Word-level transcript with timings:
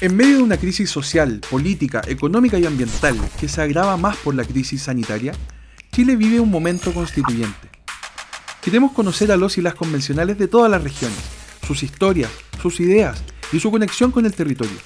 En 0.00 0.14
medio 0.14 0.36
de 0.36 0.42
una 0.44 0.58
crisis 0.58 0.88
social, 0.90 1.40
política, 1.50 2.02
económica 2.06 2.56
y 2.56 2.64
ambiental 2.64 3.18
que 3.40 3.48
se 3.48 3.60
agrava 3.60 3.96
más 3.96 4.16
por 4.18 4.32
la 4.36 4.44
crisis 4.44 4.82
sanitaria, 4.82 5.32
Chile 5.90 6.14
vive 6.14 6.38
un 6.38 6.52
momento 6.52 6.94
constituyente. 6.94 7.68
Queremos 8.62 8.92
conocer 8.92 9.32
a 9.32 9.36
los 9.36 9.58
y 9.58 9.60
las 9.60 9.74
convencionales 9.74 10.38
de 10.38 10.46
todas 10.46 10.70
las 10.70 10.84
regiones, 10.84 11.18
sus 11.66 11.82
historias, 11.82 12.30
sus 12.62 12.78
ideas 12.78 13.24
y 13.50 13.58
su 13.58 13.72
conexión 13.72 14.12
con 14.12 14.24
el 14.24 14.34
territorio. 14.34 14.78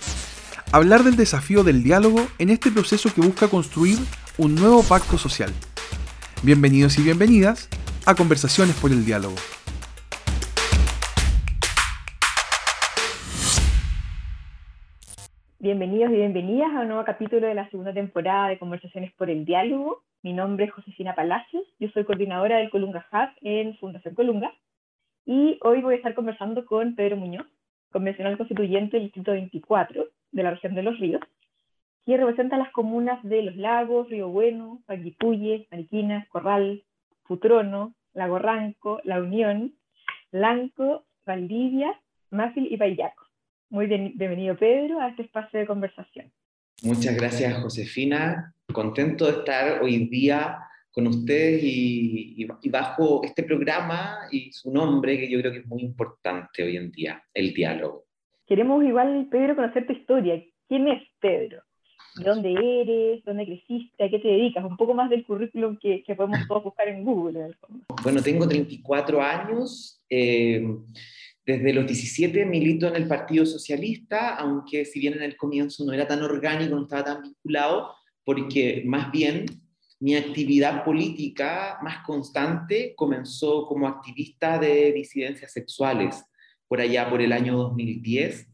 Hablar 0.72 1.04
del 1.04 1.16
desafío 1.16 1.62
del 1.62 1.82
diálogo 1.82 2.26
en 2.38 2.48
este 2.48 2.70
proceso 2.70 3.12
que 3.12 3.20
busca 3.20 3.48
construir 3.48 3.98
un 4.38 4.54
nuevo 4.54 4.82
pacto 4.82 5.18
social. 5.18 5.52
Bienvenidos 6.42 6.96
y 6.98 7.02
bienvenidas 7.02 7.68
a 8.06 8.14
Conversaciones 8.14 8.76
por 8.76 8.90
el 8.90 9.04
Diálogo. 9.04 9.36
Bienvenidos 15.62 16.10
y 16.10 16.16
bienvenidas 16.16 16.72
a 16.72 16.80
un 16.80 16.88
nuevo 16.88 17.04
capítulo 17.04 17.46
de 17.46 17.54
la 17.54 17.70
segunda 17.70 17.92
temporada 17.92 18.48
de 18.48 18.58
Conversaciones 18.58 19.12
por 19.12 19.30
el 19.30 19.44
Diálogo. 19.44 20.02
Mi 20.24 20.32
nombre 20.32 20.64
es 20.64 20.72
Josefina 20.72 21.14
Palacios, 21.14 21.62
yo 21.78 21.88
soy 21.90 22.02
coordinadora 22.02 22.56
del 22.56 22.68
Colunga 22.68 23.06
Hub 23.12 23.28
en 23.42 23.76
Fundación 23.76 24.16
Colunga 24.16 24.52
y 25.24 25.60
hoy 25.62 25.80
voy 25.80 25.94
a 25.94 25.96
estar 25.98 26.16
conversando 26.16 26.66
con 26.66 26.96
Pedro 26.96 27.16
Muñoz, 27.16 27.46
convencional 27.92 28.36
constituyente 28.36 28.96
del 28.96 29.04
Distrito 29.04 29.30
24 29.30 30.06
de 30.32 30.42
la 30.42 30.50
región 30.50 30.74
de 30.74 30.82
Los 30.82 30.98
Ríos, 30.98 31.22
quien 32.04 32.18
representa 32.18 32.56
las 32.56 32.72
comunas 32.72 33.22
de 33.22 33.42
Los 33.42 33.54
Lagos, 33.54 34.10
Río 34.10 34.30
Bueno, 34.30 34.82
Panguipulli, 34.86 35.68
Mariquinas, 35.70 36.26
Corral, 36.30 36.82
Futrono, 37.22 37.94
Lago 38.14 38.40
Ranco, 38.40 39.00
La 39.04 39.20
Unión, 39.20 39.74
Lanco, 40.32 41.04
Valdivia, 41.24 42.00
Máfil 42.30 42.66
y 42.68 42.76
Payaco. 42.76 43.21
Muy 43.72 43.86
bien, 43.86 44.12
bienvenido 44.16 44.54
Pedro 44.54 45.00
a 45.00 45.08
este 45.08 45.22
espacio 45.22 45.58
de 45.58 45.66
conversación. 45.66 46.30
Muchas 46.82 47.16
gracias 47.16 47.54
Josefina, 47.62 48.54
contento 48.70 49.24
de 49.24 49.38
estar 49.38 49.82
hoy 49.82 50.08
día 50.08 50.58
con 50.90 51.06
ustedes 51.06 51.62
y, 51.64 52.46
bajo 52.68 53.24
este 53.24 53.42
programa 53.42 54.28
y 54.30 54.52
su 54.52 54.70
nombre 54.70 55.18
que 55.18 55.30
yo 55.30 55.40
creo 55.40 55.52
que 55.52 55.60
es 55.60 55.66
muy 55.66 55.80
importante 55.80 56.62
hoy 56.62 56.76
en 56.76 56.92
día, 56.92 57.24
el 57.32 57.54
diálogo. 57.54 58.04
Queremos 58.46 58.84
igual, 58.84 59.28
Pedro, 59.30 59.56
conocer 59.56 59.86
tu 59.86 59.94
historia. 59.94 60.44
¿Quién 60.68 60.88
es 60.88 61.02
Pedro? 61.18 61.62
¿De 62.16 62.24
dónde 62.24 62.52
eres? 62.52 63.24
¿Dónde 63.24 63.46
creciste? 63.46 64.04
¿A 64.04 64.10
qué 64.10 64.18
te 64.18 64.28
dedicas? 64.28 64.66
Un 64.66 64.76
poco 64.76 64.92
más 64.92 65.08
del 65.08 65.24
currículum 65.24 65.78
que, 65.78 66.04
podemos 66.14 66.46
todos 66.46 66.64
buscar 66.64 66.88
en 66.88 67.04
Google. 67.04 67.54
Bueno, 68.02 68.20
tengo 68.20 68.46
34 68.46 69.22
años. 69.22 70.04
Eh, 70.10 70.62
desde 71.44 71.72
los 71.72 71.86
17 71.86 72.46
milito 72.46 72.86
en 72.88 72.96
el 72.96 73.08
Partido 73.08 73.44
Socialista, 73.44 74.36
aunque 74.36 74.84
si 74.84 75.00
bien 75.00 75.14
en 75.14 75.22
el 75.22 75.36
comienzo 75.36 75.84
no 75.84 75.92
era 75.92 76.06
tan 76.06 76.22
orgánico, 76.22 76.74
no 76.74 76.82
estaba 76.82 77.04
tan 77.04 77.22
vinculado, 77.22 77.94
porque 78.24 78.82
más 78.86 79.10
bien 79.10 79.46
mi 79.98 80.16
actividad 80.16 80.84
política 80.84 81.78
más 81.82 82.04
constante 82.04 82.94
comenzó 82.96 83.66
como 83.66 83.86
activista 83.86 84.58
de 84.58 84.92
disidencias 84.92 85.52
sexuales, 85.52 86.24
por 86.68 86.80
allá 86.80 87.08
por 87.08 87.20
el 87.20 87.32
año 87.32 87.56
2010. 87.56 88.48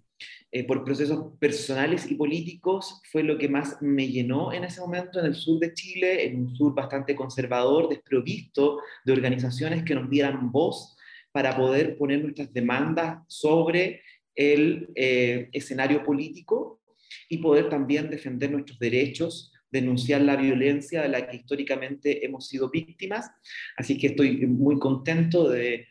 Eh, 0.51 0.65
por 0.65 0.83
procesos 0.83 1.37
personales 1.39 2.11
y 2.11 2.15
políticos 2.15 3.03
fue 3.13 3.23
lo 3.23 3.37
que 3.37 3.51
más 3.51 3.83
me 3.83 4.09
llenó 4.09 4.51
en 4.51 4.65
ese 4.65 4.81
momento 4.81 5.21
en 5.21 5.27
el 5.27 5.35
sur 5.35 5.59
de 5.59 5.75
Chile, 5.75 6.27
en 6.27 6.41
un 6.41 6.57
sur 6.57 6.75
bastante 6.75 7.15
conservador, 7.15 7.91
desprovisto 7.91 8.81
de 9.05 9.13
organizaciones 9.13 9.85
que 9.85 9.95
nos 9.95 10.09
dieran 10.09 10.51
voz 10.51 10.98
para 11.33 11.57
poder 11.57 11.97
poner 11.97 12.23
nuestras 12.23 12.53
demandas 12.53 13.23
sobre 13.29 14.03
el 14.35 14.89
eh, 14.95 15.49
escenario 15.53 16.05
político 16.05 16.81
y 17.29 17.39
poder 17.39 17.69
también 17.69 18.09
defender 18.09 18.51
nuestros 18.51 18.79
derechos, 18.79 19.53
denunciar 19.71 20.23
la 20.23 20.37
violencia 20.37 21.03
de 21.03 21.09
la 21.09 21.27
que 21.27 21.37
históricamente 21.37 22.25
hemos 22.25 22.47
sido 22.47 22.71
víctimas. 22.71 23.31
Así 23.77 23.99
que 23.99 24.09
estoy 24.09 24.47
muy 24.47 24.79
contento 24.79 25.49
de, 25.49 25.87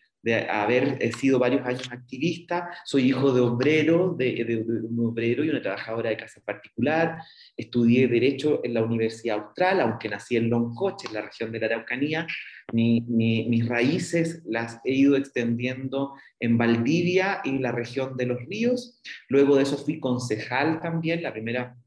haber 0.50 1.14
sido 1.14 1.40
varios 1.40 1.66
años 1.66 1.90
activista, 1.90 2.70
soy 2.84 3.04
hijo 3.04 3.32
de 3.32 3.40
obrero, 3.40 4.14
de, 4.18 4.66
un 4.90 5.06
obrero 5.06 5.42
y 5.42 5.50
una 5.50 5.62
trabajadora 5.62 6.10
de 6.10 6.18
casa 6.18 6.42
particular, 6.44 7.20
estudié 7.56 8.10
Derecho 8.10 8.60
en 8.66 8.74
la 8.74 8.84
Universidad 8.84 9.38
Austral, 9.38 9.80
aunque 9.80 10.10
nací 10.10 10.36
en 10.36 10.50
Loncoche, 10.50 11.08
en 11.08 11.14
la 11.14 11.22
región 11.22 11.50
de 11.50 11.60
la 11.60 11.68
Araucanía, 11.68 12.28
mis 12.74 13.68
raíces 13.68 14.42
las 14.46 14.82
he 14.84 14.94
ido 14.94 15.16
extendiendo 15.16 16.14
en 16.40 16.58
Valdivia 16.58 17.42
y 17.44 17.60
la 17.60 17.72
región 17.72 18.18
de 18.18 18.26
los 18.26 18.40
ríos, 18.46 19.02
luego 19.30 19.56
de 19.56 19.64
eso 19.64 19.78
fui 19.78 20.00
concejal 20.00 20.82
también, 20.82 21.24
la 21.24 21.32
primera 21.32 21.78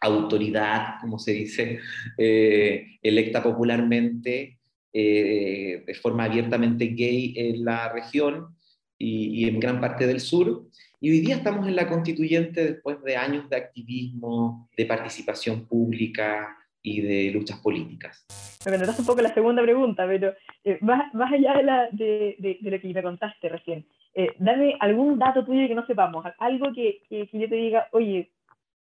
autoridad, 0.00 1.00
como 1.00 1.18
se 1.18 1.32
dice, 1.32 1.80
eh, 2.18 2.98
electa 3.02 3.42
popularmente 3.42 4.58
eh, 4.92 5.84
de 5.86 5.94
forma 5.94 6.24
abiertamente 6.24 6.86
gay 6.86 7.34
en 7.36 7.64
la 7.64 7.92
región 7.92 8.56
y, 8.98 9.48
en 9.48 9.60
gran 9.60 9.80
parte 9.80 10.06
del 10.06 10.20
sur. 10.20 10.66
Y 11.00 11.10
hoy 11.10 11.20
día 11.20 11.36
estamos 11.36 11.68
en 11.68 11.76
la 11.76 11.88
constituyente 11.88 12.72
después 12.72 13.02
de 13.04 13.16
años 13.16 13.48
de 13.48 13.56
activismo, 13.56 14.68
de 14.76 14.86
participación 14.86 15.66
pública 15.66 16.56
y 16.88 17.00
de 17.00 17.30
luchas 17.30 17.60
políticas. 17.60 18.24
Me 18.64 18.76
contaste 18.76 19.02
un 19.02 19.06
poco 19.06 19.22
la 19.22 19.34
segunda 19.34 19.62
pregunta, 19.62 20.06
pero 20.06 20.32
eh, 20.64 20.78
más, 20.80 21.12
más, 21.14 21.32
allá 21.32 21.54
de, 21.54 21.62
la, 21.62 21.88
de, 21.92 22.36
de, 22.38 22.70
lo 22.70 22.80
que 22.80 22.92
me 22.92 23.02
contaste 23.02 23.48
recién, 23.48 23.86
eh, 24.14 24.30
dame 24.38 24.76
algún 24.80 25.18
dato 25.18 25.44
tuyo 25.44 25.68
que 25.68 25.74
no 25.74 25.86
sepamos, 25.86 26.24
algo 26.38 26.72
que, 26.74 27.02
que, 27.08 27.28
que 27.28 27.38
yo 27.38 27.48
te 27.48 27.54
diga, 27.54 27.88
oye, 27.92 28.30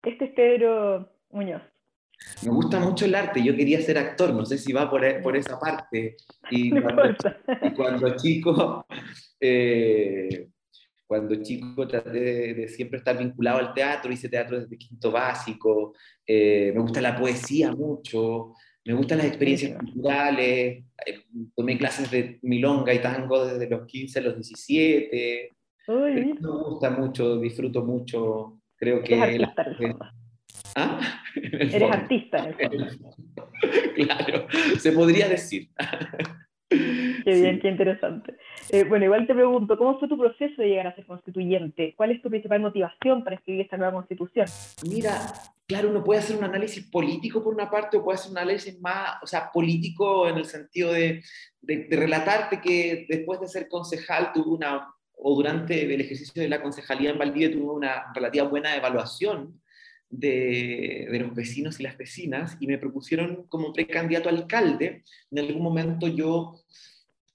este 0.04 0.26
es 0.26 0.32
Pedro 0.32 1.10
Muñoz. 1.32 1.62
Me 2.44 2.52
gusta 2.52 2.80
mucho 2.80 3.06
el 3.06 3.16
arte, 3.16 3.44
yo 3.44 3.56
quería 3.56 3.82
ser 3.82 3.98
actor, 3.98 4.34
no 4.34 4.46
sé 4.46 4.58
si 4.58 4.74
va 4.74 4.90
por, 4.90 5.22
por 5.22 5.36
esa 5.36 5.60
parte. 5.60 6.18
Y 6.50 6.72
cuando, 7.76 8.16
chico, 8.16 8.86
eh, 9.40 10.48
cuando 11.08 11.42
chico 11.42 11.88
traté 11.88 12.54
de, 12.54 12.68
siempre 12.68 13.00
estar 13.00 13.18
vinculado 13.18 13.60
al 13.60 13.74
teatro, 13.74 14.12
hice 14.12 14.30
teatro 14.30 14.60
desde 14.60 14.78
quinto 14.78 15.10
básico, 15.10 15.94
eh, 16.26 16.72
me 16.76 16.82
gusta 16.82 17.00
la 17.00 17.18
poesía 17.18 17.72
mucho, 17.72 18.54
me 18.86 18.94
gustan 18.94 19.20
las 19.20 19.28
experiencias 19.28 19.78
culturales, 19.78 20.84
eh, 21.06 21.24
tomé 21.56 21.78
clases 21.78 22.12
de 22.12 22.40
milonga 22.42 22.94
y 22.94 23.00
tango 23.00 23.46
desde 23.46 23.70
los 23.70 23.88
15 23.88 24.20
a 24.20 24.22
los 24.22 24.36
17. 24.36 25.56
me 25.88 26.34
gusta 26.34 26.90
mucho, 26.90 27.38
disfruto 27.38 27.84
mucho, 27.84 28.60
creo 28.76 29.02
que... 29.02 29.48
¿Ah? 30.76 31.00
Eres 31.36 31.92
artista. 31.92 32.56
claro, 33.96 34.48
se 34.78 34.92
podría 34.92 35.30
decir. 35.30 35.70
Qué 37.28 37.42
bien, 37.42 37.60
qué 37.60 37.68
interesante. 37.68 38.38
Eh, 38.70 38.86
bueno, 38.86 39.04
igual 39.04 39.28
te 39.28 39.34
pregunto, 39.34 39.78
¿cómo 39.78 40.00
fue 40.00 40.08
tu 40.08 40.18
proceso 40.18 40.62
de 40.62 40.70
llegar 40.70 40.88
a 40.88 40.96
ser 40.96 41.06
constituyente? 41.06 41.94
¿Cuál 41.98 42.12
es 42.12 42.22
tu 42.22 42.30
principal 42.30 42.62
motivación 42.62 43.22
para 43.22 43.36
escribir 43.36 43.64
esta 43.64 43.76
nueva 43.76 43.92
constitución? 43.92 44.46
Mira, 44.90 45.34
claro, 45.68 45.90
uno 45.90 46.06
puede 46.06 46.22
hacer 46.22 46.38
un 46.38 46.46
análisis 46.46 46.90
político 46.90 47.44
por 47.44 47.54
una 47.54 47.70
parte 47.70 47.98
o 47.98 48.04
puede 48.06 48.16
hacer 48.16 48.32
un 48.32 48.38
análisis 48.38 48.80
más, 48.80 49.18
o 49.22 49.28
sea, 49.28 49.52
político 49.52 50.30
en 50.30 50.38
el 50.38 50.46
sentido 50.46 50.94
de, 50.94 51.22
de, 51.60 51.78
de 51.90 51.98
relatarte 51.98 52.62
que 52.62 53.06
después 53.10 53.42
de 53.42 53.50
ser 53.50 53.68
concejal 53.68 54.32
tuve 54.32 54.56
una, 54.56 54.88
o 55.18 55.36
durante 55.36 55.94
el 55.94 56.00
ejercicio 56.00 56.42
de 56.42 56.48
la 56.48 56.62
concejalía 56.62 57.10
en 57.10 57.18
Valdivia 57.18 57.52
tuve 57.52 57.74
una 57.74 58.06
relativa 58.14 58.48
buena 58.48 58.74
evaluación 58.74 59.60
de, 60.10 61.08
los 61.20 61.36
vecinos 61.36 61.80
y 61.80 61.84
las 61.84 61.98
vecinas 61.98 62.58
y 62.60 62.68
me 62.68 62.78
propusieron 62.78 63.46
como 63.50 63.74
precandidato 63.74 64.30
a 64.30 64.32
alcalde. 64.32 65.04
En 65.32 65.40
algún 65.40 65.62
momento 65.64 66.08
yo 66.08 66.56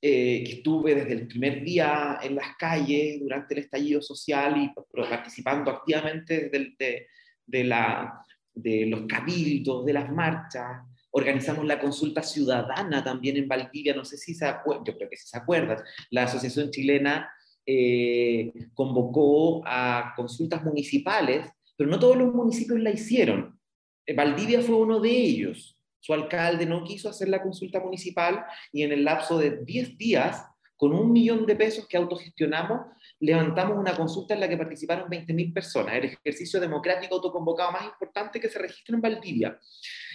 eh, 0.03 0.45
estuve 0.47 0.95
desde 0.97 1.13
el 1.13 1.29
primer 1.29 1.63
día 1.63 2.19
en 2.23 2.35
las 2.35 2.57
calles 2.59 3.21
durante 3.21 3.55
el 3.55 3.61
estallido 3.61 4.03
social 4.03 4.57
y 4.61 4.73
participando 5.09 5.71
activamente 5.71 6.51
de, 6.51 7.07
de, 7.47 7.65
la, 7.65 8.23
de 8.53 8.87
los 8.87 9.07
cabildos, 9.07 9.87
de 9.87 9.93
las 9.93 10.11
marchas. 10.11 10.83
Organizamos 11.13 11.65
la 11.65 11.79
consulta 11.79 12.23
ciudadana 12.23 13.05
también 13.05 13.37
en 13.37 13.49
Valdivia, 13.49 13.95
no 13.95 14.05
sé 14.05 14.17
si 14.17 14.35
se 14.35 14.47
acuerdan, 14.47 14.85
yo 14.85 14.97
creo 14.97 15.09
que 15.09 15.17
si 15.17 15.29
se 15.29 15.39
acuerdan, 15.39 15.79
la 16.11 16.25
Asociación 16.25 16.71
Chilena 16.71 17.31
eh, 17.65 18.53
convocó 18.75 19.63
a 19.65 20.15
consultas 20.17 20.65
municipales 20.65 21.47
pero 21.83 21.91
no 21.91 21.99
todos 21.99 22.17
los 22.17 22.33
municipios 22.33 22.81
la 22.81 22.91
hicieron. 22.91 23.59
Eh, 24.07 24.15
Valdivia 24.15 24.61
fue 24.61 24.77
uno 24.77 25.01
de 25.01 25.11
ellos. 25.11 25.77
Su 26.03 26.13
alcalde 26.13 26.67
no 26.67 26.83
quiso 26.83 27.09
hacer 27.09 27.29
la 27.29 27.41
consulta 27.41 27.79
municipal 27.79 28.45
y 28.73 28.83
en 28.83 28.91
el 28.91 29.05
lapso 29.05 29.39
de 29.39 29.63
10 29.65 29.97
días, 29.97 30.45
con 30.77 30.93
un 30.93 31.13
millón 31.13 31.47
de 31.47 31.55
pesos 31.55 31.87
que 31.87 31.97
autogestionamos, 31.97 32.81
levantamos 33.21 33.79
una 33.79 33.95
consulta 33.95 34.35
en 34.35 34.41
la 34.41 34.49
que 34.49 34.57
participaron 34.57 35.09
20.000 35.09 35.55
personas, 35.55 35.95
el 35.95 36.07
ejercicio 36.07 36.59
democrático 36.59 37.15
autoconvocado 37.15 37.71
más 37.71 37.85
importante 37.85 38.41
que 38.41 38.49
se 38.49 38.59
registra 38.59 38.97
en 38.97 39.01
Valdivia. 39.01 39.61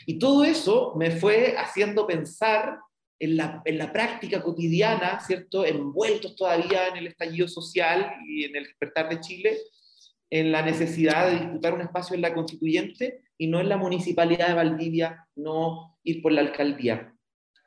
Y 0.06 0.20
todo 0.20 0.44
eso 0.44 0.94
me 0.98 1.10
fue 1.10 1.56
haciendo 1.58 2.06
pensar 2.06 2.80
en 3.18 3.38
la, 3.38 3.62
en 3.64 3.78
la, 3.78 3.94
práctica 3.94 4.44
cotidiana, 4.44 5.22
¿cierto? 5.22 5.66
Envueltos 5.66 6.36
todavía 6.36 6.90
en 6.90 6.98
el 6.98 7.08
estallido 7.08 7.48
social 7.48 8.12
y 8.28 8.44
en 8.44 8.58
el 8.58 8.66
despertar 8.66 9.08
de 9.08 9.22
Chile, 9.22 9.58
en 10.30 10.52
la 10.52 10.64
necesidad 10.64 11.32
de 11.32 11.40
disputar 11.40 11.74
un 11.74 11.82
espacio 11.82 12.14
en 12.14 12.24
la 12.24 12.34
constituyente 12.34 13.22
y 13.38 13.48
no 13.48 13.60
en 13.60 13.70
la 13.70 13.78
municipalidad 13.78 14.50
de 14.50 14.54
Valdivia, 14.54 15.28
no 15.36 15.98
ir 16.04 16.22
por 16.22 16.32
la 16.32 16.42
alcaldía. 16.42 17.14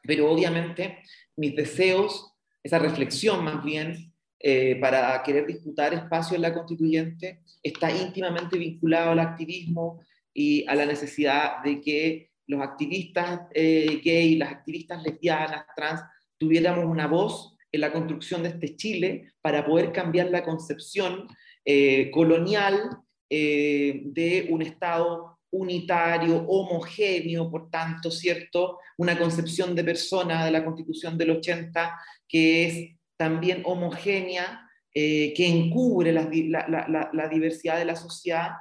Pero 0.02 0.30
obviamente 0.30 0.98
mis 1.36 1.54
deseos, 1.54 2.32
esa 2.62 2.78
reflexión 2.78 3.44
más 3.44 3.64
bien, 3.64 4.12
eh, 4.42 4.76
para 4.76 5.22
querer 5.22 5.46
disputar 5.46 5.92
espacio 5.92 6.34
en 6.34 6.42
la 6.42 6.54
constituyente, 6.54 7.42
está 7.62 7.90
íntimamente 7.90 8.56
vinculado 8.56 9.10
al 9.10 9.18
activismo 9.20 10.00
y 10.32 10.66
a 10.66 10.74
la 10.74 10.86
necesidad 10.86 11.62
de 11.62 11.80
que 11.80 12.30
los 12.46 12.62
activistas 12.62 13.42
eh, 13.54 14.00
gay, 14.02 14.36
las 14.36 14.52
activistas 14.52 15.02
lesbianas, 15.02 15.64
trans, 15.76 16.00
tuviéramos 16.38 16.84
una 16.84 17.06
voz 17.06 17.56
en 17.72 17.80
la 17.80 17.92
construcción 17.92 18.42
de 18.42 18.50
este 18.50 18.76
Chile 18.76 19.32
para 19.40 19.64
poder 19.64 19.92
cambiar 19.92 20.30
la 20.30 20.42
concepción 20.42 21.28
eh, 21.64 22.10
colonial 22.10 22.98
eh, 23.28 24.02
de 24.04 24.48
un 24.50 24.62
Estado 24.62 25.38
unitario, 25.52 26.44
homogéneo, 26.46 27.50
por 27.50 27.70
tanto, 27.70 28.10
¿cierto? 28.10 28.78
Una 28.96 29.18
concepción 29.18 29.74
de 29.74 29.84
persona 29.84 30.44
de 30.44 30.50
la 30.50 30.64
Constitución 30.64 31.18
del 31.18 31.30
80 31.30 31.98
que 32.30 32.66
es 32.66 32.96
también 33.16 33.62
homogénea, 33.66 34.66
eh, 34.94 35.34
que 35.34 35.46
encubre 35.46 36.12
la, 36.12 37.28
diversidad 37.28 37.78
de 37.78 37.84
la 37.84 37.96
sociedad 37.96 38.52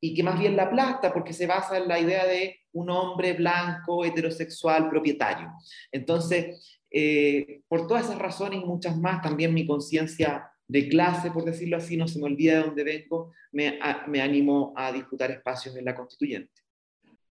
y 0.00 0.14
que 0.14 0.22
más 0.22 0.38
bien 0.38 0.56
la 0.56 0.64
aplasta 0.64 1.12
porque 1.12 1.32
se 1.32 1.46
basa 1.46 1.76
en 1.76 1.88
la 1.88 1.98
idea 1.98 2.26
de 2.26 2.60
un 2.72 2.90
hombre 2.90 3.34
blanco, 3.34 4.04
heterosexual, 4.04 4.88
propietario. 4.88 5.52
Entonces, 5.92 6.78
eh, 6.90 7.60
por 7.68 7.86
todas 7.86 8.06
esas 8.06 8.18
razones 8.18 8.60
y 8.62 8.64
muchas 8.64 8.96
más, 8.96 9.22
también 9.22 9.52
mi 9.52 9.66
conciencia 9.66 10.50
de 10.68 10.88
clase, 10.88 11.30
por 11.30 11.44
decirlo 11.44 11.76
así, 11.76 11.96
no 11.96 12.08
se 12.08 12.18
me 12.18 12.26
olvida 12.26 12.54
de 12.54 12.64
dónde 12.64 12.84
vengo, 12.84 13.32
me, 13.52 13.78
me 14.08 14.20
animó 14.20 14.72
a 14.76 14.92
disputar 14.92 15.30
espacios 15.30 15.76
en 15.76 15.84
la 15.84 15.94
constituyente. 15.94 16.62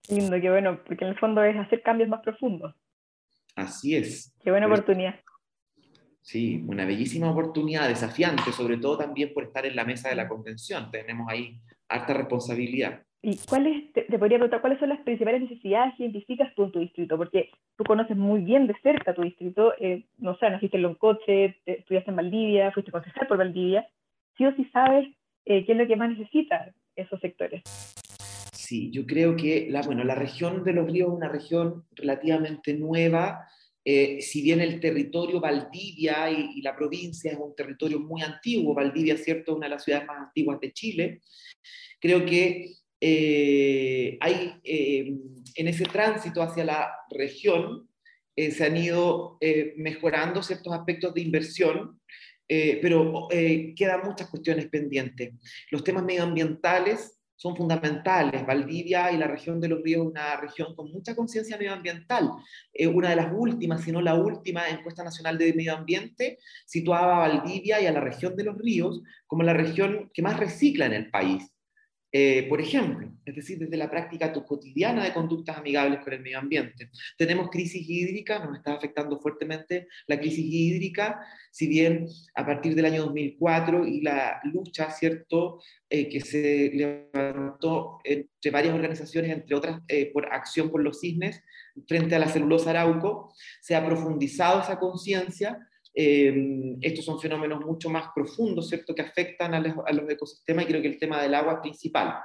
Lindo, 0.08 0.40
qué 0.40 0.50
bueno, 0.50 0.82
porque 0.84 1.04
en 1.04 1.10
el 1.10 1.19
fondo 1.19 1.42
es 1.42 1.56
hacer 1.56 1.82
cambios 1.82 2.08
más 2.08 2.20
profundos. 2.20 2.75
Así 3.56 3.96
es. 3.96 4.34
Qué 4.42 4.50
buena 4.50 4.66
oportunidad. 4.66 5.20
Sí, 6.20 6.64
una 6.66 6.84
bellísima 6.84 7.31
oportunidad, 7.31 7.88
desafiante, 7.88 8.50
sobre 8.52 8.78
todo 8.78 8.98
también 8.98 9.32
por 9.34 9.44
estar 9.44 9.66
en 9.66 9.76
la 9.76 9.84
mesa 9.84 10.08
de 10.08 10.16
la 10.16 10.28
convención. 10.28 10.90
Tenemos 10.90 11.26
ahí 11.28 11.60
harta 11.88 12.14
responsabilidad. 12.14 13.02
¿Y 13.26 13.38
cuáles, 13.49 13.91
te, 13.94 14.03
podría 14.19 14.37
preguntar, 14.37 14.61
cuáles 14.61 14.79
son 14.79 14.91
las 14.91 15.00
principales 15.00 15.41
necesidades 15.41 15.94
que 15.97 16.03
identificas 16.03 16.55
tú 16.55 16.65
en 16.65 16.73
tu 16.73 16.81
distrito? 16.81 17.17
Porque 17.17 17.49
tú 17.75 17.82
conoces 17.82 18.19
muy 18.19 18.43
bien 18.43 18.67
de 18.67 18.75
cerca 18.82 19.15
tu 19.15 19.23
distrito, 19.23 19.73
eh, 19.81 20.05
no 20.19 20.37
sé, 20.37 20.50
naciste 20.50 20.76
en 20.76 20.82
Loncoche, 20.82 21.56
estudiaste 21.65 22.11
en 22.11 22.17
Valdivia, 22.17 22.71
fuiste 22.73 22.93
concejal 22.93 23.26
por 23.26 23.38
Valdivia, 23.38 23.88
sí 24.37 24.44
o 24.44 24.55
sí 24.56 24.69
sabes 24.75 25.09
eh, 25.47 25.65
qué 25.65 25.73
es 25.73 25.79
lo 25.79 25.87
que 25.87 25.97
más 25.97 26.11
necesitan 26.11 26.75
esos 26.97 27.19
sectores. 27.21 27.62
Sí, 28.53 28.91
yo 28.91 29.06
creo 29.06 29.35
que 29.37 29.69
la, 29.70 29.81
bueno, 29.81 30.05
la 30.05 30.17
región 30.17 30.62
de 30.62 30.75
los 30.75 30.93
ríos 30.93 31.09
es 31.09 31.17
una 31.17 31.31
región 31.31 31.87
relativamente 31.93 32.75
nueva, 32.75 33.49
eh, 33.87 34.20
si 34.20 34.43
bien 34.43 34.61
el 34.61 34.81
territorio 34.81 35.41
Valdivia 35.41 36.31
y, 36.31 36.59
y, 36.59 36.61
la 36.61 36.77
provincia 36.77 37.32
es 37.32 37.38
un 37.38 37.55
territorio 37.55 38.00
muy 38.00 38.20
antiguo, 38.20 38.75
Valdivia, 38.75 39.17
cierto, 39.17 39.53
es 39.53 39.56
una 39.56 39.67
de 39.67 39.70
las 39.70 39.85
ciudades 39.85 40.06
más 40.06 40.19
antiguas 40.19 40.61
de 40.61 40.73
Chile, 40.75 41.20
creo 41.99 42.27
que 42.27 42.83
eh, 43.06 44.17
hay 44.19 44.59
eh, 44.65 45.15
en 45.56 45.69
ese 45.69 45.85
tránsito 45.85 46.41
hacia 46.41 46.65
la 46.65 46.91
región 47.11 47.87
eh, 48.35 48.51
se 48.51 48.65
han 48.65 48.79
ido 48.79 49.39
mejorando 49.77 50.43
ciertos 50.43 50.73
aspectos 50.73 51.12
de 51.12 51.21
inversión, 51.21 52.01
pero 52.49 53.29
quedan 53.77 54.01
muchas 54.05 54.29
cuestiones 54.29 54.67
pendientes. 54.69 55.35
Los 55.71 55.85
temas 55.85 56.03
medioambientales 56.03 57.21
son 57.37 57.55
fundamentales. 57.55 58.47
Valdivia 58.47 59.12
y 59.12 59.19
la 59.19 59.29
región 59.29 59.61
de 59.61 59.69
los 59.69 59.83
ríos 59.83 60.06
es 60.06 60.11
una 60.11 60.37
región 60.41 60.75
con 60.75 60.91
mucha 60.91 61.15
conciencia 61.15 61.59
medioambiental. 61.59 62.31
una 62.93 63.11
de 63.11 63.17
las 63.17 63.33
últimas, 63.33 63.83
si 63.85 63.93
no 63.93 64.01
la 64.01 64.15
última, 64.15 64.69
encuesta 64.69 65.05
nacional 65.05 65.37
de 65.37 65.53
medio 65.53 65.77
ambiente 65.77 66.39
situaba 66.65 67.17
a 67.17 67.29
Valdivia 67.29 67.81
y 67.81 67.87
a 67.87 67.93
la 67.93 68.01
región 68.01 68.35
de 68.35 68.45
los 68.45 68.56
ríos 68.59 69.03
como 69.27 69.43
la 69.43 69.53
región 69.53 70.11
que 70.12 70.23
más 70.23 70.39
recicla 70.41 70.87
en 70.87 70.95
el 70.95 71.11
país. 71.11 71.54
Eh, 72.16 72.46
por 72.49 72.61
ejemplo, 72.61 73.11
es 73.25 73.34
decir, 73.34 73.58
desde 73.58 73.76
la 73.76 73.90
práctica 73.90 74.32
cotidiana 74.32 75.02
de 75.02 75.12
conductas 75.12 75.58
amigables 75.58 75.99
con 75.99 76.12
el 76.12 76.20
medio 76.20 76.38
ambiente. 76.38 76.88
Tenemos 77.19 77.50
crisis 77.50 77.84
hídrica, 77.88 78.38
nos 78.38 78.56
está 78.56 78.75
afectando 78.75 79.19
fuertemente 79.19 79.88
la 80.06 80.20
crisis 80.20 80.44
hídrica, 80.49 81.20
si 81.50 81.66
bien 81.66 82.06
a 82.37 82.46
partir 82.46 82.76
del 82.76 82.84
año 82.84 83.02
2004 83.06 83.88
y 83.88 84.00
la 84.00 84.40
lucha, 84.44 84.93
¿cierto?, 84.93 85.61
eh, 85.90 86.08
que 86.08 86.20
se 86.20 86.70
levantó 86.72 87.99
entre 88.05 88.50
varias 88.52 88.76
organizaciones, 88.76 89.32
entre 89.32 89.56
otras 89.56 89.81
eh, 89.88 90.12
por 90.12 90.32
Acción 90.32 90.70
por 90.70 90.84
los 90.84 91.00
Cisnes, 91.00 91.43
frente 91.88 92.14
a 92.14 92.20
la 92.20 92.28
celulosa 92.28 92.70
arauco, 92.70 93.34
se 93.60 93.75
ha 93.75 93.84
profundizado 93.84 94.60
esa 94.60 94.78
conciencia, 94.78 95.58
Em, 95.96 96.76
estos 96.81 97.05
son 97.05 97.20
fenómenos 97.20 97.64
mucho 97.64 97.88
más 97.88 98.08
profundos, 98.12 98.69
¿cierto?, 98.69 98.94
que 98.94 99.02
afectan 99.02 99.55
a 99.55 99.61
los, 99.61 100.11
ecosistemas 100.11 100.64
y 100.64 100.69
creo 100.69 100.82
que 100.82 100.88
el 100.88 100.99
tema 100.99 101.23
del 101.23 101.35
agua 101.35 101.55
es 101.55 101.61
principal. 101.61 102.17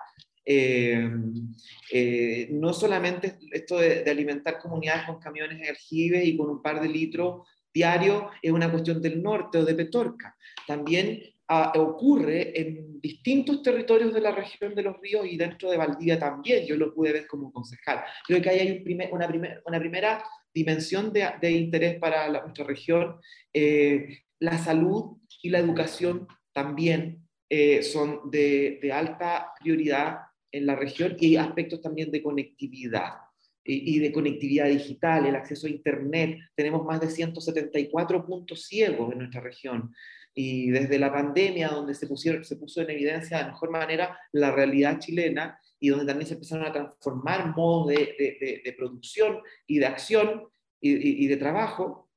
Em, 0.43 1.53
eh, 1.91 2.47
no 2.49 2.73
solamente 2.73 3.37
esto 3.51 3.77
de, 3.77 4.09
alimentar 4.09 4.57
comunidades 4.57 5.05
con 5.05 5.19
camiones 5.19 5.59
de 5.59 5.69
aljibes 5.69 6.25
y 6.25 6.35
con 6.35 6.49
un 6.49 6.63
par 6.63 6.81
de 6.81 6.89
litros 6.89 7.47
diarios 7.71 8.23
es 8.41 8.51
una 8.51 8.71
cuestión 8.71 8.99
del 8.99 9.21
norte 9.21 9.59
o 9.59 9.65
de 9.65 9.75
Petorca. 9.75 10.35
También 10.65 11.21
ah, 11.47 11.73
ocurre 11.75 12.59
en 12.59 12.99
distintos 12.99 13.61
territorios 13.61 14.11
de 14.11 14.21
la 14.21 14.31
región 14.31 14.73
de 14.73 14.81
los 14.81 14.99
ríos 14.99 15.27
y 15.27 15.37
dentro 15.37 15.69
de 15.69 15.77
Valdivia 15.77 16.17
también. 16.17 16.65
Yo 16.65 16.75
lo 16.75 16.91
pude 16.91 17.13
ver 17.13 17.27
como 17.27 17.51
concejal. 17.51 18.03
Creo 18.25 18.41
que 18.41 18.49
ahí 18.49 18.59
hay 18.59 18.83
una, 19.11 19.29
una 19.65 19.79
primera 19.79 20.23
dimensión 20.53 21.13
de, 21.13 21.51
interés 21.51 21.99
para 21.99 22.29
nuestra 22.29 22.65
región. 22.65 23.19
Eh, 23.53 24.19
la 24.39 24.57
salud 24.57 25.17
y 25.41 25.49
la 25.49 25.59
educación 25.59 26.27
también 26.53 27.27
eh, 27.49 27.83
son 27.83 28.29
de, 28.29 28.79
alta 28.93 29.53
prioridad 29.59 30.19
en 30.51 30.65
la 30.65 30.75
región 30.75 31.15
y 31.19 31.27
hay 31.27 31.37
aspectos 31.37 31.81
también 31.81 32.11
de 32.11 32.23
conectividad 32.23 33.13
y, 33.63 33.99
de 33.99 34.11
conectividad 34.11 34.67
digital, 34.67 35.25
el 35.25 35.35
acceso 35.35 35.67
a 35.67 35.69
Internet. 35.69 36.39
Tenemos 36.55 36.85
más 36.85 37.01
de 37.01 37.09
174 37.09 38.25
puntos 38.25 38.65
ciegos 38.65 39.11
en 39.11 39.19
nuestra 39.19 39.41
región. 39.41 39.93
Y 40.33 40.69
desde 40.71 40.97
la 40.97 41.11
pandemia, 41.11 41.69
donde 41.69 41.93
se, 41.93 42.07
pusieron, 42.07 42.43
se 42.43 42.55
puso 42.55 42.81
en 42.81 42.89
evidencia 42.89 43.39
de 43.39 43.51
mejor 43.51 43.69
manera 43.69 44.17
la 44.31 44.51
realidad 44.51 44.97
chilena, 44.99 45.59
y 45.79 45.89
donde 45.89 46.05
también 46.05 46.27
se 46.27 46.33
empezaron 46.33 46.65
a 46.65 46.71
transformar 46.71 47.55
modos 47.55 47.87
de, 47.87 48.61
de, 48.63 48.73
producción 48.73 49.39
y 49.65 49.79
de 49.79 49.85
acción 49.85 50.49
y, 50.81 51.25
y 51.25 51.27
de 51.27 51.37
trabajo, 51.37 52.09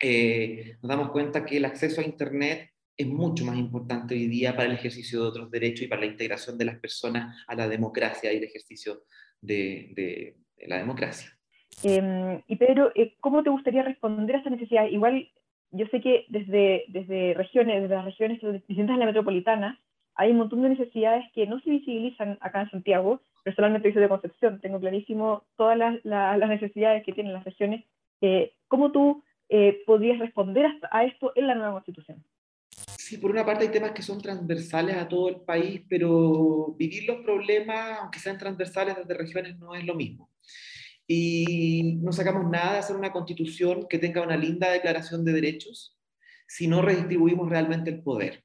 eh, 0.00 0.76
nos 0.82 0.88
damos 0.88 1.10
cuenta 1.10 1.44
que 1.44 1.56
el 1.56 1.64
acceso 1.64 2.00
a 2.00 2.04
Internet 2.04 2.70
es 2.96 3.06
mucho 3.06 3.44
más 3.44 3.56
importante 3.56 4.14
hoy 4.14 4.26
día 4.26 4.54
para 4.54 4.66
el 4.66 4.74
ejercicio 4.74 5.20
de 5.22 5.28
otros 5.28 5.50
derechos 5.50 5.86
y 5.86 5.88
para 5.88 6.02
la 6.02 6.08
integración 6.08 6.58
de 6.58 6.64
las 6.64 6.78
personas 6.78 7.44
a 7.46 7.54
la 7.54 7.68
democracia 7.68 8.32
y 8.32 8.36
el 8.36 8.44
ejercicio 8.44 9.02
de, 9.40 10.36
la 10.66 10.78
democracia. 10.78 11.30
Em, 11.82 12.40
y 12.46 12.56
Pedro, 12.56 12.92
eh, 12.94 13.16
¿cómo 13.20 13.42
te 13.42 13.50
gustaría 13.50 13.82
responder 13.82 14.36
a 14.36 14.38
esta 14.38 14.50
necesidad? 14.50 14.86
Igual, 14.86 15.28
yo 15.70 15.86
sé 15.86 16.00
que 16.00 16.26
desde, 16.28 16.84
desde 16.88 17.34
regiones, 17.34 17.82
desde 17.82 17.94
las 17.94 18.04
regiones 18.04 18.40
distintas 18.68 18.96
de 18.96 19.00
la 19.00 19.06
metropolitana, 19.06 19.80
hay 20.16 20.30
un 20.30 20.38
montón 20.38 20.62
de 20.62 20.70
necesidades 20.70 21.24
que 21.34 21.46
no 21.46 21.60
se 21.60 21.70
visibilizan 21.70 22.38
acá 22.40 22.62
en 22.62 22.70
Santiago. 22.70 23.20
Personalmente 23.42 23.92
soy 23.92 24.02
de 24.02 24.08
Concepción, 24.08 24.60
tengo 24.60 24.80
clarísimo 24.80 25.44
todas 25.56 25.76
las, 25.78 26.48
necesidades 26.48 27.04
que 27.04 27.12
tienen 27.12 27.32
las 27.32 27.44
regiones. 27.44 27.84
Eh, 28.20 28.52
¿Cómo 28.68 28.92
tú 28.92 29.22
eh, 29.48 29.82
podrías 29.86 30.18
responder 30.18 30.66
a 30.90 31.04
esto 31.04 31.32
en 31.34 31.46
la 31.48 31.54
nueva 31.54 31.72
constitución? 31.72 32.24
Sí, 32.96 33.18
por 33.18 33.30
una 33.30 33.44
parte 33.44 33.64
hay 33.64 33.70
temas 33.70 33.92
que 33.92 34.02
son 34.02 34.20
transversales 34.20 34.96
a 34.96 35.08
todo 35.08 35.28
el 35.28 35.36
país, 35.42 35.82
pero 35.88 36.74
vivir 36.78 37.04
los 37.04 37.18
problemas, 37.18 38.00
aunque 38.00 38.18
sean 38.18 38.38
transversales 38.38 38.96
desde 38.96 39.14
regiones, 39.14 39.58
no 39.58 39.74
es 39.74 39.84
lo 39.84 39.94
mismo. 39.94 40.30
Y 41.06 41.98
no 42.02 42.12
sacamos 42.12 42.50
nada 42.50 42.72
de 42.72 42.78
hacer 42.78 42.96
una 42.96 43.12
constitución 43.12 43.86
que 43.88 43.98
tenga 43.98 44.22
una 44.22 44.36
linda 44.36 44.70
declaración 44.70 45.24
de 45.24 45.32
derechos 45.34 45.98
si 46.46 46.66
no 46.66 46.82
redistribuimos 46.82 47.48
realmente 47.48 47.90
el 47.90 48.02
poder. 48.02 48.42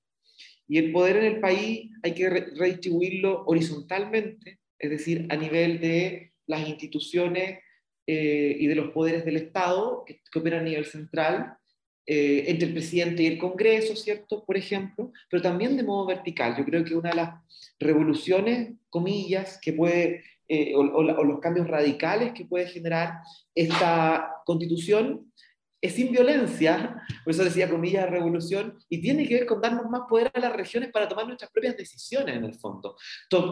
Y 0.70 0.78
el 0.78 0.92
poder 0.92 1.18
en 1.18 1.26
el 1.26 1.40
país 1.40 1.90
hay 2.04 2.14
que 2.14 2.30
redistribuirlo 2.30 3.44
horizontalmente, 3.48 4.60
es 4.78 4.90
decir, 4.92 5.26
a 5.30 5.36
nivel 5.36 5.82
de 5.82 6.32
las 6.46 6.70
instituciones 6.70 7.60
eh, 8.06 8.56
y 8.60 8.68
de 8.68 8.76
los 8.76 8.92
poderes 8.92 9.26
del 9.26 9.38
Estado 9.38 10.04
que, 10.06 10.22
operan 10.40 10.62
a 10.62 10.64
nivel 10.64 10.86
central, 10.86 11.58
eh, 12.06 12.46
entre 12.48 12.68
el 12.68 12.74
presidente 12.74 13.24
y 13.24 13.28
el 13.28 13.38
Congreso, 13.40 13.96
¿cierto? 13.96 14.46
Por 14.46 14.58
ejemplo, 14.58 15.12
pero 15.30 15.42
también 15.42 15.76
de 15.76 15.84
modo 15.84 16.06
vertical. 16.06 16.56
Yo 16.56 16.66
creo 16.66 16.84
que 16.84 16.96
una 16.96 17.10
de 17.10 17.16
las 17.16 17.34
revoluciones, 17.80 18.74
comillas, 18.90 19.60
que 19.62 19.74
puede, 19.74 20.24
eh, 20.48 20.74
o, 20.76 21.04
los 21.04 21.40
cambios 21.40 21.68
radicales 21.68 22.34
que 22.34 22.46
puede 22.46 22.68
generar 22.68 23.14
esta 23.56 24.36
constitución 24.46 25.32
es 25.81 25.93
sin 25.93 26.12
violencia, 26.12 27.01
por 27.24 27.33
eso 27.33 27.43
decía 27.43 27.69
comillas 27.69 28.09
revolución, 28.09 28.77
y 28.89 29.00
tiene 29.01 29.27
que 29.27 29.36
ver 29.36 29.45
con 29.45 29.62
darnos 29.62 29.89
más 29.89 30.01
poder 30.09 30.29
a 30.33 30.39
las 30.39 30.53
regiones 30.53 30.91
para 30.91 31.07
tomar 31.07 31.25
nuestras 31.25 31.51
propias 31.51 31.77
decisiones 31.77 32.36
en 32.36 32.43
el 32.43 32.53
fondo. 32.53 32.95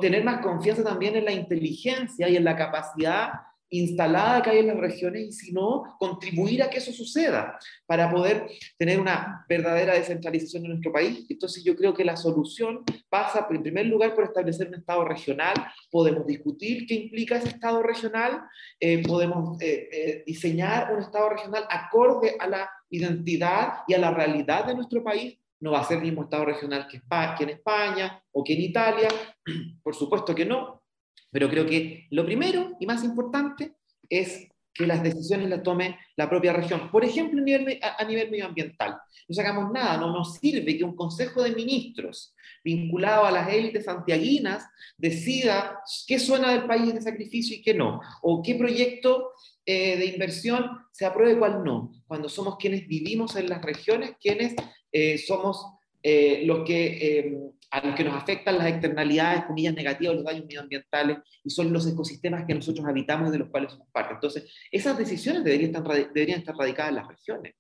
Tener 0.01 0.24
más 0.24 0.41
confianza 0.41 0.84
también 0.84 1.15
en 1.15 1.25
la 1.25 1.31
inteligencia 1.31 2.27
y 2.27 2.36
en 2.36 2.43
la 2.43 2.55
capacidad 2.55 3.31
instalada 3.70 4.42
que 4.42 4.50
hay 4.52 4.60
en 4.60 4.68
las 4.68 4.78
regiones 4.78 5.28
y 5.28 5.32
si 5.32 5.52
no, 5.52 5.96
contribuir 6.00 6.64
a 6.64 6.70
que 6.70 6.78
eso 6.78 6.92
suceda 6.92 7.60
para 7.86 8.10
poder 8.10 8.48
tener 8.78 9.00
una 9.00 9.46
verdadera 9.50 9.94
descentralización 9.94 10.64
en 10.66 10.72
nuestro 10.72 10.92
país. 10.92 11.26
Entonces 11.30 11.64
yo 11.64 11.76
creo 11.76 11.94
que 11.94 12.06
la 12.06 12.16
solución 12.16 12.84
pasa 13.10 13.46
en 13.50 13.62
primer 13.62 13.86
lugar 13.88 14.16
por 14.16 14.24
establecer 14.24 14.68
un 14.70 14.76
Estado 14.76 15.04
regional, 15.04 15.54
podemos 15.92 16.26
discutir 16.26 16.86
qué 16.86 16.94
implica 16.94 17.38
ese 17.38 17.50
Estado 17.50 17.82
regional, 17.84 18.42
eh, 18.80 19.04
podemos 19.06 19.62
eh, 19.62 19.90
eh, 19.92 20.24
diseñar 20.26 20.94
un 20.94 21.02
Estado 21.02 21.30
regional 21.30 21.66
acorde 21.70 22.36
a 22.40 22.48
la 22.48 22.70
identidad 22.90 23.80
y 23.88 23.94
a 23.94 24.00
la 24.00 24.12
realidad 24.12 24.66
de 24.66 24.76
nuestro 24.76 25.04
país, 25.04 25.38
no 25.60 25.72
va 25.72 25.80
a 25.82 25.84
ser 25.84 25.98
el 25.98 26.04
mismo 26.04 26.24
Estado 26.24 26.46
regional 26.46 26.88
que, 26.88 27.02
en 27.44 27.50
España 27.50 28.24
o 28.32 28.44
que 28.44 28.54
en 28.54 28.62
Italia, 28.62 29.10
por 29.84 29.96
supuesto 29.96 30.36
que 30.36 30.46
no, 30.46 30.84
pero 31.32 31.50
creo 31.50 31.66
que 31.66 32.08
lo 32.12 32.26
primero 32.26 32.76
y 32.80 32.86
más 32.86 33.04
importante 33.04 33.74
es 34.10 34.48
que 34.78 34.88
las 34.88 35.02
decisiones 35.02 35.50
las 35.50 35.64
tome 35.64 35.98
la 36.16 36.30
propia 36.30 36.54
región. 36.54 36.92
Por 36.92 37.04
ejemplo, 37.04 37.42
a 37.42 38.04
nivel, 38.06 38.30
medioambiental. 38.30 38.98
No 39.28 39.36
sacamos 39.36 39.72
nada, 39.72 39.98
no 39.98 40.12
nos 40.14 40.36
sirve 40.36 40.78
que 40.78 40.84
un 40.84 40.96
Consejo 40.96 41.42
de 41.42 41.56
Ministros 41.56 42.36
vinculado 42.64 43.26
a 43.26 43.32
las 43.32 43.52
élites 43.52 43.86
santiaguinas 43.86 44.66
decida 44.98 45.80
qué 46.08 46.20
zona 46.20 46.52
del 46.52 46.66
país 46.66 46.94
de 46.94 47.02
sacrificio 47.02 47.56
y 47.56 47.62
qué 47.62 47.74
no, 47.74 48.00
o 48.22 48.42
qué 48.44 48.56
proyecto 48.56 49.32
eh, 49.66 49.98
de 49.98 50.06
inversión 50.06 50.70
se 50.92 51.06
apruebe 51.06 51.34
y 51.34 51.40
cuál 51.40 51.64
no, 51.64 51.92
cuando 52.08 52.30
somos 52.30 52.58
quienes 52.58 52.88
vivimos 52.88 53.36
en 53.36 53.50
las 53.50 53.62
regiones, 53.62 54.12
quienes 54.20 54.56
eh, 54.92 55.18
somos 55.18 55.66
eh, 56.04 56.44
los 56.46 56.64
que 56.66 57.52
a 57.70 57.86
los 57.86 57.96
que 57.96 58.04
nos 58.04 58.16
afectan 58.16 58.58
las 58.58 58.68
externalidades, 58.68 59.46
comillas 59.46 59.76
negativas, 59.76 60.16
los 60.16 60.24
daños 60.24 60.46
medioambientales, 60.46 61.18
y 61.44 61.50
son 61.50 61.74
los 61.74 61.92
ecosistemas 61.92 62.46
que 62.46 62.56
nosotros 62.56 62.86
habitamos 62.86 63.32
de 63.32 63.40
los 63.40 63.50
cuales 63.50 63.72
somos 63.72 63.88
parte. 63.92 64.14
Entonces, 64.14 64.54
esas 64.72 64.98
decisiones 64.98 65.44
deberían 65.44 65.76
estar, 65.76 65.84
deberían 66.14 66.40
estar 66.40 66.56
radicadas 66.56 66.90
en 66.90 66.96
las 66.96 67.08
regiones. 67.08 67.56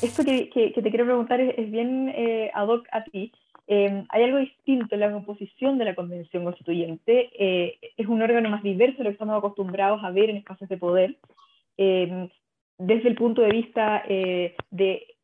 Esto 0.00 0.24
que, 0.24 0.48
que, 0.50 0.70
te 0.70 0.90
quiero 0.90 1.06
preguntar 1.06 1.40
es, 1.40 1.70
bien 1.70 2.08
eh, 2.10 2.50
ad 2.54 2.68
hoc 2.68 2.86
a 2.92 3.02
ti. 3.04 3.32
Eh, 3.66 4.04
hay 4.08 4.22
algo 4.22 4.38
distinto 4.38 4.94
en 4.94 5.00
la 5.00 5.12
composición 5.12 5.76
de 5.76 5.84
la 5.84 5.96
Convención 5.96 6.44
Constituyente. 6.44 7.30
Eh, 7.38 7.78
es 7.96 8.06
un 8.06 8.22
órgano 8.22 8.48
más 8.48 8.62
diverso 8.62 8.98
de 8.98 9.04
lo 9.04 9.10
que 9.10 9.14
estamos 9.14 9.36
acostumbrados 9.36 10.02
a 10.04 10.10
ver 10.10 10.30
en 10.30 10.36
espacios 10.36 10.70
de 10.70 10.76
poder. 10.76 11.18
desde 11.76 13.08
el 13.08 13.16
punto 13.16 13.42
de 13.42 13.50
vista 13.50 14.04
de 14.06 15.17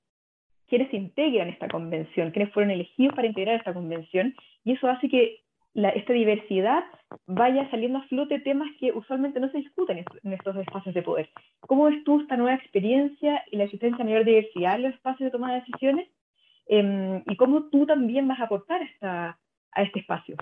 quiénes 0.69 0.93
integran 0.93 1.49
esta 1.49 1.69
convención, 1.69 2.31
quiénes 2.31 2.53
fueron 2.53 2.71
elegidos 2.71 3.15
para 3.15 3.29
integrar 3.29 3.57
esta 3.57 3.75
convención, 3.75 4.35
y 4.65 4.73
eso 4.73 4.89
hace 4.89 5.09
que 5.09 5.45
esta 5.75 6.13
diversidad 6.13 6.85
vaya 7.27 7.69
saliendo 7.71 7.99
a 7.99 8.07
flote 8.07 8.39
temas 8.39 8.69
que 8.79 8.93
usualmente 8.93 9.41
no 9.41 9.51
se 9.51 9.59
discuten 9.59 10.05
en 10.23 10.33
estos 10.33 10.57
espacios 10.57 10.95
de 10.95 11.03
poder. 11.03 11.29
¿Cómo 11.61 11.85
ves 11.85 12.05
tú 12.05 12.21
esta 12.21 12.37
nueva 12.37 12.57
experiencia 12.57 13.43
y 13.51 13.57
la 13.57 13.65
existencia 13.65 13.99
de 13.99 14.05
mayor 14.05 14.25
diversidad 14.25 14.77
en 14.77 14.83
los 14.83 14.95
espacios 14.95 15.27
de 15.27 15.31
toma 15.33 15.53
de 15.53 15.61
decisiones? 15.61 16.09
Em, 16.67 17.23
¿Y 17.27 17.37
cómo 17.37 17.65
tú 17.71 17.87
también 17.87 18.29
vas 18.29 18.41
a 18.41 18.45
aportar 18.45 18.83
esta, 18.83 19.39
a 19.73 19.83
este 19.83 20.01
espacio? 20.01 20.37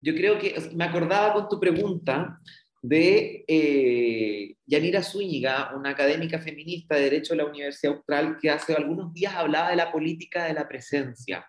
Yo 0.00 0.14
creo 0.14 0.38
que 0.38 0.54
me 0.76 0.84
acordaba 0.84 1.32
con 1.32 1.48
tu 1.48 1.58
pregunta 1.58 2.38
de 2.82 3.44
eh, 3.48 4.54
Yanira 4.66 5.02
Zúñiga, 5.02 5.72
una 5.74 5.90
académica 5.90 6.38
feminista 6.38 6.94
de 6.94 7.02
Derecho 7.02 7.34
de 7.34 7.38
la 7.38 7.46
Universidad 7.46 7.94
Austral, 7.94 8.38
que 8.40 8.50
hace 8.50 8.74
algunos 8.74 9.12
días 9.12 9.34
hablaba 9.34 9.70
de 9.70 9.76
la 9.76 9.90
política 9.90 10.44
de 10.44 10.54
la 10.54 10.68
presencia 10.68 11.46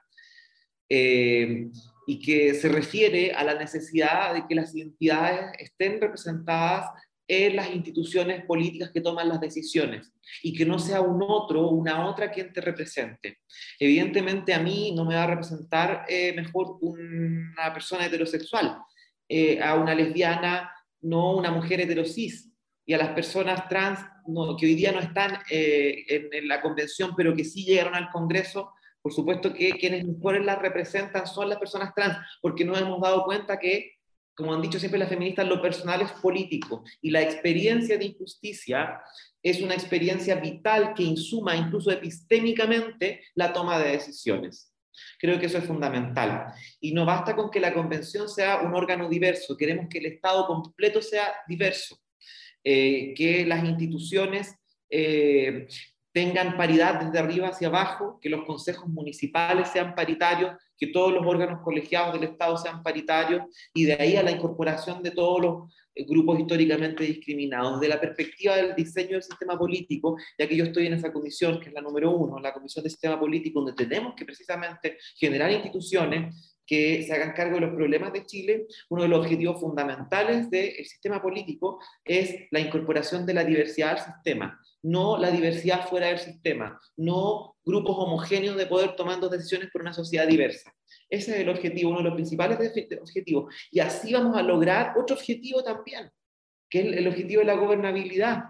eh, 0.89 1.67
y 2.07 2.19
que 2.19 2.55
se 2.55 2.69
refiere 2.69 3.33
a 3.33 3.43
la 3.43 3.55
necesidad 3.55 4.33
de 4.33 4.45
que 4.47 4.55
las 4.55 4.73
identidades 4.75 5.51
estén 5.59 6.01
representadas 6.01 6.89
en 7.27 7.55
las 7.55 7.69
instituciones 7.69 8.43
políticas 8.45 8.89
que 8.89 9.01
toman 9.01 9.29
las 9.29 9.39
decisiones 9.39 10.11
y 10.41 10.51
que 10.51 10.65
no 10.65 10.79
sea 10.79 11.01
un 11.01 11.21
otro 11.21 11.69
una 11.69 12.07
otra 12.07 12.31
quien 12.31 12.51
te 12.51 12.59
represente. 12.59 13.37
Evidentemente 13.79 14.51
a 14.51 14.59
mí 14.59 14.93
no 14.95 15.05
me 15.05 15.13
va 15.13 15.25
a 15.25 15.27
representar 15.27 16.05
eh, 16.09 16.33
mejor 16.33 16.79
una 16.81 17.71
persona 17.71 18.07
heterosexual, 18.07 18.79
a 19.61 19.75
una 19.75 19.93
lesbiana 19.93 20.71
no 21.01 21.35
una 21.35 21.51
mujer 21.51 21.81
heterosis, 21.81 22.49
y 22.85 22.93
a 22.93 22.97
las 22.97 23.09
personas 23.09 23.69
trans 23.69 23.99
que 24.57 24.65
hoy 24.65 24.73
día 24.73 24.91
no 24.91 24.99
están 24.99 25.39
eh, 25.51 26.05
en, 26.09 26.47
la 26.47 26.59
convención, 26.59 27.13
pero 27.15 27.35
que 27.35 27.43
sí 27.43 27.63
llegaron 27.63 27.95
al 27.95 28.09
Congreso, 28.09 28.73
por 29.01 29.13
supuesto 29.13 29.53
que 29.53 29.71
quienes 29.71 30.05
mejores 30.05 30.43
las 30.43 30.59
representan 30.59 31.27
son 31.27 31.49
las 31.49 31.59
personas 31.59 31.93
trans, 31.95 32.17
porque 32.41 32.65
nos 32.65 32.81
hemos 32.81 32.99
dado 32.99 33.23
cuenta 33.25 33.59
que, 33.59 33.91
como 34.35 34.53
han 34.53 34.61
dicho 34.61 34.79
siempre 34.79 34.99
las 34.99 35.09
feministas, 35.09 35.47
lo 35.47 35.61
personal 35.61 36.01
es 36.01 36.11
político 36.13 36.83
y 36.99 37.11
la 37.11 37.21
experiencia 37.21 37.97
de 37.97 38.05
injusticia 38.05 39.01
es 39.43 39.61
una 39.61 39.75
experiencia 39.75 40.35
vital 40.35 40.93
que 40.95 41.03
insuma 41.03 41.55
incluso 41.55 41.91
epistémicamente 41.91 43.21
la 43.35 43.53
toma 43.53 43.77
de 43.79 43.91
decisiones. 43.91 44.68
Creo 45.19 45.39
que 45.39 45.47
eso 45.47 45.57
es 45.57 45.65
fundamental. 45.65 46.53
Y 46.79 46.93
no 46.93 47.05
basta 47.05 47.35
con 47.35 47.49
que 47.49 47.59
la 47.59 47.73
convención 47.73 48.29
sea 48.29 48.61
un 48.61 48.73
órgano 48.73 49.09
diverso, 49.09 49.57
queremos 49.57 49.87
que 49.89 49.99
el 49.99 50.07
Estado 50.07 50.47
completo 50.47 51.01
sea 51.01 51.33
diverso, 51.47 51.99
eh, 52.63 53.13
que 53.15 53.45
las 53.45 53.63
instituciones 53.63 54.55
eh, 54.89 55.67
tengan 56.11 56.57
paridad 56.57 57.01
desde 57.01 57.19
arriba 57.19 57.49
hacia 57.49 57.67
abajo, 57.67 58.19
que 58.21 58.29
los 58.29 58.45
consejos 58.45 58.87
municipales 58.87 59.69
sean 59.69 59.95
paritarios, 59.95 60.55
que 60.77 60.87
todos 60.87 61.13
los 61.13 61.25
órganos 61.25 61.61
colegiados 61.63 62.13
del 62.13 62.31
Estado 62.31 62.57
sean 62.57 62.81
paritarios 62.81 63.43
y 63.73 63.85
de 63.85 63.93
ahí 63.93 64.15
a 64.15 64.23
la 64.23 64.31
incorporación 64.31 65.03
de 65.03 65.11
todos 65.11 65.41
los 65.41 65.73
eh, 65.93 66.05
grupos 66.05 66.39
históricamente 66.39 67.03
discriminados. 67.03 67.79
Desde 67.79 67.93
la 67.93 68.01
perspectiva 68.01 68.55
del 68.55 68.75
diseño 68.75 69.11
del 69.11 69.23
sistema 69.23 69.57
político, 69.57 70.17
ya 70.37 70.47
que 70.47 70.55
yo 70.55 70.65
estoy 70.65 70.87
en 70.87 70.93
esa 70.93 71.11
comisión, 71.11 71.59
que 71.59 71.69
es 71.69 71.73
la 71.73 71.81
número 71.81 72.11
uno, 72.11 72.39
la 72.39 72.53
comisión 72.53 72.83
del 72.83 72.91
sistema 72.91 73.19
político, 73.19 73.61
donde 73.61 73.85
tenemos 73.85 74.15
que 74.15 74.25
precisamente 74.25 74.97
generar 75.15 75.51
instituciones 75.51 76.55
que 76.65 77.01
se 77.01 77.13
hagan 77.13 77.33
cargo 77.33 77.55
de 77.55 77.61
los 77.61 77.75
problemas 77.75 78.13
de 78.13 78.25
Chile, 78.25 78.67
uno 78.89 79.01
de 79.01 79.09
los 79.09 79.19
objetivos 79.21 79.59
fundamentales 79.59 80.51
del 80.51 80.85
sistema 80.85 81.19
político 81.19 81.79
es 82.05 82.47
la 82.51 82.59
incorporación 82.59 83.25
de 83.25 83.33
la 83.33 83.43
diversidad 83.43 83.97
al 83.97 84.13
sistema, 84.13 84.61
no 84.81 85.17
la 85.17 85.31
diversidad 85.31 85.87
fuera 85.87 86.07
del 86.07 86.19
sistema, 86.19 86.79
no 86.97 87.55
grupos 87.65 87.95
homogéneos 87.97 88.57
de 88.57 88.65
poder 88.65 88.95
tomando 88.95 89.29
decisiones 89.29 89.69
por 89.71 89.81
una 89.81 89.93
sociedad 89.93 90.27
diversa. 90.27 90.73
Ese 91.09 91.33
es 91.33 91.39
el 91.41 91.49
objetivo, 91.49 91.89
uno 91.89 91.99
de 91.99 92.05
los 92.05 92.13
principales 92.13 92.57
objetivos. 93.01 93.53
Y 93.71 93.79
así 93.79 94.13
vamos 94.13 94.37
a 94.37 94.43
lograr 94.43 94.93
otro 94.97 95.15
objetivo 95.15 95.63
también, 95.63 96.11
que 96.69 96.79
es 96.81 96.97
el 96.97 97.07
objetivo 97.07 97.41
de 97.41 97.47
la 97.47 97.55
gobernabilidad. 97.55 98.43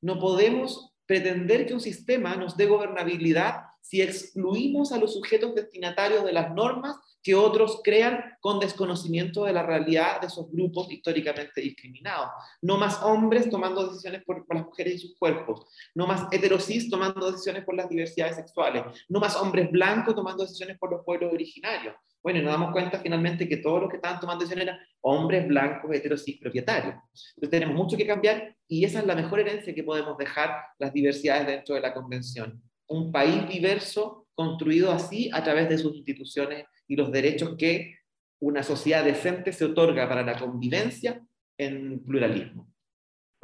No 0.00 0.18
podemos 0.18 0.94
pretender 1.06 1.66
que 1.66 1.74
un 1.74 1.80
sistema 1.80 2.36
nos 2.36 2.56
dé 2.56 2.66
gobernabilidad 2.66 3.62
si 3.88 4.02
excluimos 4.02 4.90
a 4.90 4.98
los 4.98 5.14
sujetos 5.14 5.54
destinatarios 5.54 6.24
de 6.24 6.32
las 6.32 6.52
normas 6.52 6.96
que 7.22 7.36
otros 7.36 7.80
crean 7.84 8.36
con 8.40 8.58
desconocimiento 8.58 9.44
de 9.44 9.52
la 9.52 9.62
realidad 9.62 10.20
de 10.20 10.26
esos 10.26 10.50
grupos 10.50 10.90
históricamente 10.90 11.60
discriminados. 11.60 12.30
No 12.62 12.78
más 12.78 13.00
hombres 13.04 13.48
tomando 13.48 13.86
decisiones 13.86 14.24
por, 14.24 14.44
las 14.52 14.64
mujeres 14.64 14.94
y 14.94 14.98
sus 14.98 15.16
cuerpos. 15.16 15.66
No 15.94 16.08
más 16.08 16.26
heterosis 16.32 16.90
tomando 16.90 17.30
decisiones 17.30 17.64
por 17.64 17.76
las 17.76 17.88
diversidades 17.88 18.34
sexuales. 18.34 18.82
No 19.08 19.20
más 19.20 19.36
hombres 19.36 19.70
blancos 19.70 20.16
tomando 20.16 20.42
decisiones 20.42 20.78
por 20.78 20.90
los 20.90 21.04
pueblos 21.04 21.32
originarios. 21.32 21.94
Bueno, 22.24 22.42
nos 22.42 22.52
damos 22.52 22.72
cuenta 22.72 22.98
finalmente 22.98 23.48
que 23.48 23.58
todos 23.58 23.82
los 23.82 23.90
que 23.90 23.96
estaban 23.96 24.18
tomando 24.18 24.40
decisiones 24.40 24.66
eran 24.68 24.80
hombres 25.02 25.46
blancos, 25.46 25.94
heterosis, 25.94 26.40
propietarios. 26.40 26.96
Entonces 27.36 27.50
tenemos 27.50 27.76
mucho 27.76 27.96
que 27.96 28.06
cambiar 28.06 28.56
y 28.66 28.84
esa 28.84 28.98
es 28.98 29.06
la 29.06 29.14
mejor 29.14 29.38
herencia 29.38 29.72
que 29.72 29.84
podemos 29.84 30.18
dejar 30.18 30.56
las 30.80 30.92
diversidades 30.92 31.46
dentro 31.46 31.76
de 31.76 31.82
la 31.82 31.94
convención. 31.94 32.65
Un 32.88 33.12
país 33.12 33.48
diverso 33.48 34.26
construido 34.34 34.92
así 34.92 35.30
a 35.32 35.42
través 35.42 35.68
de 35.68 35.78
sus 35.78 35.96
instituciones 35.96 36.66
y 36.86 36.96
los 36.96 37.10
derechos 37.10 37.56
que 37.56 37.96
una 38.38 38.62
sociedad 38.62 39.04
decente 39.04 39.52
se 39.52 39.64
otorga 39.64 40.08
para 40.08 40.22
la 40.22 40.38
convivencia 40.38 41.20
en 41.58 42.04
pluralismo. 42.04 42.68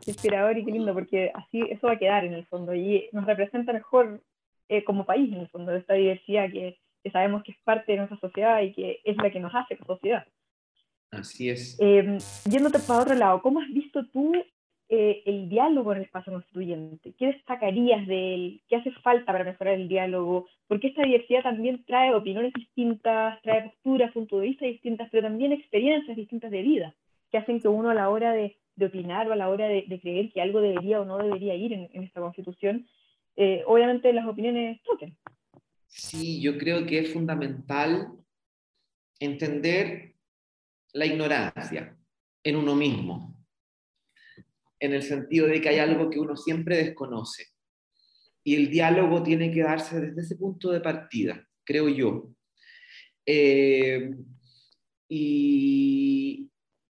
Qué 0.05 0.11
inspirador 0.11 0.59
y 0.59 0.65
qué 0.65 0.73
lindo, 0.73 0.93
porque 0.93 1.31
así 1.35 1.63
eso 1.71 1.87
va 1.87 1.95
a 1.95 1.99
quedar 1.99 2.25
en 2.25 2.35
el 2.35 2.47
fondo 2.47 2.75
y 2.75 3.09
nos 3.13 3.25
representa 3.25 3.73
mejor 3.73 4.23
eh, 4.69 4.85
como 4.85 5.07
país, 5.07 5.33
en 5.33 5.41
el 5.41 5.49
fondo, 5.49 5.73
de 5.73 5.79
esta 5.79 5.95
diversidad 5.95 6.51
que, 6.51 6.79
que, 7.03 7.11
sabemos 7.11 7.43
que 7.43 7.53
es 7.53 7.59
parte 7.65 7.93
de 7.93 7.99
nuestra 7.99 8.19
sociedad 8.19 8.61
y 8.61 8.73
que 8.73 9.01
es 9.05 9.17
la 9.17 9.31
que 9.31 9.41
nos 9.41 9.55
hace 9.55 9.77
como 9.77 9.95
sociedad. 9.95 10.27
Así 11.11 11.51
es. 11.51 11.79
Eh, 11.81 12.19
yéndote 12.49 12.79
para 12.81 13.01
otro 13.01 13.15
lado, 13.15 13.43
¿cómo 13.43 13.61
has 13.61 13.69
visto 13.69 14.07
tú 14.07 14.33
eh, 14.95 15.23
el 15.25 15.49
diálogo 15.49 15.93
en 15.93 15.99
el 15.99 16.05
espacio 16.05 16.35
constituyente? 16.35 17.15
¿Qué 17.19 17.29
destacarías 17.29 18.07
de 18.07 18.35
él? 18.35 18.63
¿Qué 18.69 18.77
hace 18.77 18.91
falta 18.91 19.33
para 19.33 19.43
mejorar 19.43 19.73
el 19.73 19.89
diálogo? 19.89 20.49
Porque 20.69 20.89
esta 20.89 21.03
diversidad 21.03 21.43
también 21.43 21.83
trae 21.87 22.13
opiniones 22.15 22.53
distintas, 22.53 23.41
trae 23.41 23.71
posturas, 23.71 24.13
puntos 24.13 24.43
de 24.43 24.49
vista 24.49 24.67
distintas, 24.67 25.09
pero 25.11 25.23
también 25.23 25.53
experiencias 25.53 26.15
distintas 26.15 26.51
de 26.51 26.61
vida, 26.61 26.95
que 27.31 27.39
hacen 27.39 27.59
que 27.63 27.69
uno 27.69 27.89
a 27.89 27.95
la 27.95 28.11
hora 28.11 28.35
de 28.35 28.55
opinar 28.85 29.27
o 29.29 29.33
a 29.33 29.37
la 29.37 29.49
hora 29.49 29.67
de, 29.67 29.87
creer 30.03 30.31
que 30.31 30.43
algo 30.43 30.61
debería 30.61 31.01
o 31.01 31.07
no 31.07 31.17
debería 31.17 31.55
ir 31.55 31.73
en, 31.73 32.03
esta 32.03 32.21
constitución, 32.21 32.87
eh, 33.37 33.63
obviamente 33.67 34.13
las 34.13 34.27
opiniones 34.27 34.83
toquen. 34.83 35.17
Sí, 35.87 36.43
yo 36.43 36.59
creo 36.59 36.85
que 36.85 36.99
es 36.99 37.15
fundamental 37.15 38.13
entender 39.19 40.17
la 40.93 41.07
ignorancia 41.07 41.97
en 42.45 42.57
uno 42.57 42.75
mismo, 42.75 43.35
en 44.83 44.93
el 44.95 45.03
sentido 45.05 45.47
de 45.47 45.61
que 45.61 45.69
hay 45.69 45.79
algo 45.79 46.11
que 46.11 46.19
uno 46.19 46.37
siempre 46.37 46.77
desconoce. 46.77 47.47
Y 48.43 48.57
el 48.57 48.69
diálogo 48.69 49.23
tiene 49.23 49.53
que 49.53 49.62
darse 49.62 50.01
desde 50.01 50.23
ese 50.23 50.35
punto 50.35 50.73
de 50.73 50.81
partida, 50.81 51.47
creo 51.65 51.89
yo. 51.89 52.31
Eh, 53.25 54.11
y 55.09 56.51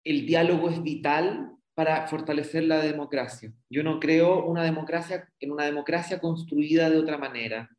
el 0.06 0.26
diálogo 0.26 0.70
es 0.70 0.82
vital 0.82 1.52
para 1.74 2.08
fortalecer 2.08 2.64
la 2.64 2.82
democracia. 2.82 3.54
Yo 3.70 3.84
no 3.84 4.00
creo 4.00 4.46
una 4.46 4.64
democracia, 4.64 5.30
en 5.42 5.52
una 5.52 5.66
democracia 5.66 6.22
construida 6.22 6.90
de 6.90 7.00
otra 7.00 7.18
manera. 7.18 7.70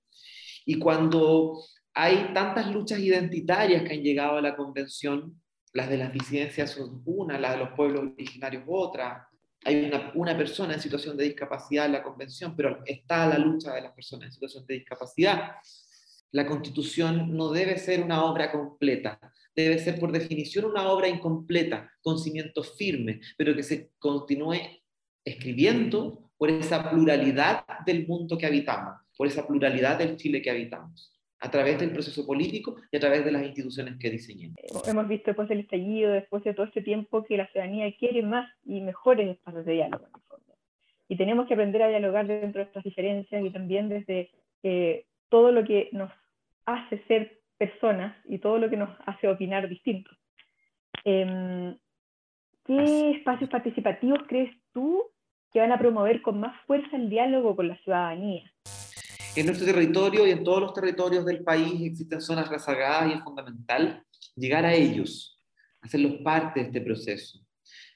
Y 0.67 0.79
cuando 0.79 1.65
hay 1.95 2.31
tantas 2.35 2.71
luchas 2.71 2.99
identitarias 2.99 3.85
que 3.85 3.95
han 3.95 4.03
llegado 4.03 4.37
a 4.37 4.43
la 4.43 4.55
convención, 4.55 5.41
las 5.73 5.89
de 5.89 5.97
las 5.97 6.13
disidencias 6.13 6.73
son 6.73 7.01
una, 7.07 7.39
las 7.39 7.53
de 7.53 7.59
los 7.65 7.71
pueblos 7.71 8.13
originarios 8.13 8.65
otra, 8.67 9.31
hay 9.65 9.91
una, 10.15 10.37
persona 10.37 10.75
en 10.75 10.81
situación 10.81 11.17
de 11.17 11.25
discapacidad 11.25 11.87
en 11.87 11.93
la 11.93 12.03
convención, 12.03 12.55
pero 12.55 12.83
está 12.85 13.27
la 13.27 13.39
lucha 13.39 13.73
de 13.73 13.83
las 13.83 13.93
personas 13.93 14.27
en 14.27 14.33
situación 14.33 14.67
de 14.67 14.75
discapacidad. 14.75 15.53
La 16.33 16.47
constitución 16.47 17.35
no 17.37 17.51
debe 17.51 17.79
ser 17.79 18.03
una 18.03 18.25
obra 18.25 18.53
completa, 18.53 19.19
debe 19.55 19.79
ser 19.79 19.99
por 19.99 20.13
definición 20.13 20.67
una 20.67 20.89
obra 20.89 21.09
incompleta, 21.09 21.91
con 22.03 22.19
cimientos 22.19 22.77
firmes, 22.77 23.35
pero 23.39 23.55
que 23.55 23.63
se 23.63 23.93
continúe 23.99 24.59
escribiendo 25.25 26.31
por 26.37 26.51
esa 26.51 26.91
pluralidad 26.91 27.65
del 27.87 28.07
mundo 28.07 28.37
que 28.37 28.47
habitamos, 28.47 29.01
por 29.17 29.27
esa 29.27 29.47
pluralidad 29.47 29.99
del 29.99 30.17
Chile 30.17 30.43
que 30.43 30.51
habitamos 30.51 31.14
a 31.45 31.51
través 31.51 31.79
del 31.79 31.93
proceso 31.93 32.25
político 32.25 32.77
y 32.91 32.97
a 32.97 33.01
través 33.01 33.23
de 33.23 33.31
las 33.31 33.45
instituciones 33.45 33.99
que 33.99 34.09
diseñemos. 34.09 34.57
Hemos 34.89 35.07
visto 35.07 35.27
después 35.27 35.47
del 35.47 35.61
estallido, 35.61 36.11
después 36.11 36.43
de 36.43 36.55
todo 36.55 36.65
este 36.65 36.81
tiempo, 36.81 37.23
que 37.23 37.37
la 37.37 37.47
ciudadanía 37.49 37.95
quiere 37.99 38.23
más 38.23 38.51
y 38.65 38.81
mejores 38.81 39.29
espacios 39.29 39.67
de 39.67 39.75
diálogo. 39.75 40.07
Y 41.07 41.17
tenemos 41.19 41.47
que 41.47 41.53
aprender 41.53 41.83
a 41.83 41.89
dialogar 41.89 42.27
dentro 42.27 42.61
de 42.61 42.67
estas 42.67 42.83
diferencias 42.83 43.45
y 43.45 43.51
también 43.51 43.91
desde 43.91 44.31
eh, 44.63 45.05
todo 45.29 45.53
lo 45.53 45.65
que 45.65 45.91
nos 45.93 46.11
hace 46.65 47.05
ser 47.09 47.43
personas 47.59 48.17
y 48.25 48.39
todo 48.39 48.59
lo 48.59 48.71
que 48.71 48.79
nos 48.79 48.89
hace 49.05 49.29
opinar 49.29 49.69
distinto. 49.69 50.11
Em, 51.05 51.77
¿Qué 52.65 53.11
espacios 53.11 53.51
participativos 53.51 54.21
crees 54.27 54.51
tú 54.73 55.03
que 55.53 55.61
van 55.61 55.73
a 55.73 55.79
promover 55.79 56.23
con 56.23 56.41
más 56.41 56.59
fuerza 56.67 56.97
el 56.97 57.11
diálogo 57.11 57.55
con 57.55 57.69
la 57.69 57.77
ciudadanía? 57.83 58.51
En 59.37 59.47
nuestro 59.47 59.67
territorio 59.67 60.25
y 60.27 60.31
en 60.31 60.45
todos 60.45 60.61
los 60.61 60.73
territorios 60.73 61.25
del 61.25 61.43
país 61.43 61.83
existen 61.83 62.21
zonas 62.21 62.49
rezagadas 62.49 63.11
y 63.11 63.15
es 63.17 63.25
fundamental 63.25 64.05
llegar 64.37 64.65
a 64.65 64.73
ellos, 64.73 65.43
hacerlos 65.81 66.21
parte 66.23 66.61
de 66.61 66.67
este 66.67 66.81
proceso. 66.81 67.41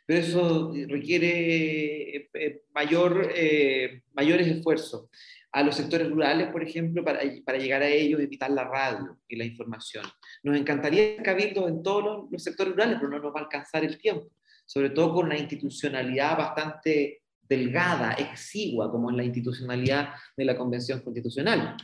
Pero 0.05 0.21
eso 0.21 0.73
requiere 0.89 2.17
eh, 2.17 2.31
eh, 2.35 2.63
mayor, 2.75 3.31
eh, 3.37 4.03
mayores 4.15 4.49
esfuerzos 4.49 5.09
a 5.53 5.63
los 5.63 5.77
sectores 5.77 6.11
rurales, 6.11 6.49
por 6.49 6.63
ejemplo, 6.63 7.05
para, 7.05 7.21
para 7.45 7.59
llegar 7.59 7.83
a 7.83 7.89
ellos, 7.89 8.21
evitar 8.21 8.51
la 8.51 8.65
radio 8.65 9.17
y 9.29 9.37
la 9.37 9.45
información. 9.45 10.05
Nos 10.43 10.57
encantaría 10.57 11.23
cabildos 11.23 11.69
en 11.69 11.85
todos 11.85 12.29
los, 12.33 12.43
sectores 12.43 12.73
rurales, 12.73 12.97
pero 12.99 13.11
no 13.11 13.21
nos 13.21 13.33
va 13.33 13.41
a 13.41 13.43
alcanzar 13.45 13.85
el 13.85 13.97
tiempo, 13.97 14.29
sobre 14.67 14.91
todo 14.91 15.15
con 15.15 15.27
una 15.27 15.39
institucionalidad 15.39 16.37
bastante 16.37 17.23
delgada, 17.49 18.13
exigua, 18.13 18.91
como 18.91 19.11
en 19.11 19.17
la 19.17 19.25
institucionalidad 19.25 20.11
de 20.37 20.45
la 20.45 20.57
Convención 20.57 21.01
Constitucional. 21.01 21.77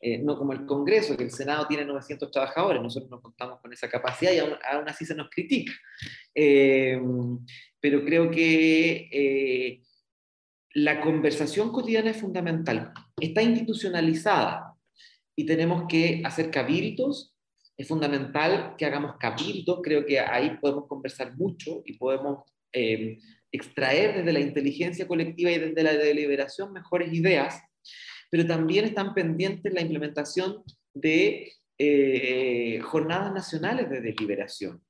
Eh, 0.00 0.18
no 0.18 0.36
como 0.36 0.52
el 0.52 0.66
Congreso, 0.66 1.16
que 1.16 1.24
el 1.24 1.30
Senado 1.30 1.66
tiene 1.68 1.84
900 1.84 2.30
trabajadores, 2.30 2.82
nosotros 2.82 3.08
no 3.08 3.20
contamos 3.20 3.60
con 3.60 3.72
esa 3.72 3.88
capacidad 3.88 4.32
y 4.32 4.38
aún, 4.38 4.88
así 4.88 5.04
se 5.04 5.14
nos 5.14 5.30
critica. 5.30 5.72
Eh, 6.34 7.00
pero 7.80 8.04
creo 8.04 8.30
que 8.30 9.08
eh, 9.12 9.82
la 10.74 11.00
conversación 11.00 11.72
cotidiana 11.72 12.10
es 12.10 12.16
fundamental. 12.16 12.92
Está 13.20 13.42
institucionalizada 13.42 14.74
y 15.36 15.46
tenemos 15.46 15.84
que 15.88 16.22
hacer 16.24 16.50
cabildos. 16.50 17.34
Es 17.76 17.88
fundamental 17.88 18.74
que 18.78 18.86
hagamos 18.86 19.16
cabildos. 19.18 19.80
Creo 19.82 20.06
que 20.06 20.20
ahí 20.20 20.56
podemos 20.60 20.86
conversar 20.86 21.36
mucho 21.36 21.82
y 21.84 21.96
podemos 21.98 22.44
eh, 22.72 23.18
extraer 23.52 24.16
desde 24.16 24.32
la 24.32 24.40
inteligencia 24.40 25.06
colectiva 25.06 25.50
y 25.50 25.58
desde 25.58 25.82
la 25.82 25.92
deliberación 25.92 26.72
mejores 26.72 27.12
ideas, 27.12 27.62
pero 28.30 28.46
también 28.46 28.86
están 28.86 29.14
pendientes 29.14 29.72
la 29.72 29.82
implementación 29.82 30.62
de 30.94 31.52
eh, 31.78 32.80
jornadas 32.82 33.32
nacionales 33.32 33.90
de 33.90 34.00
deliberación. 34.00 34.82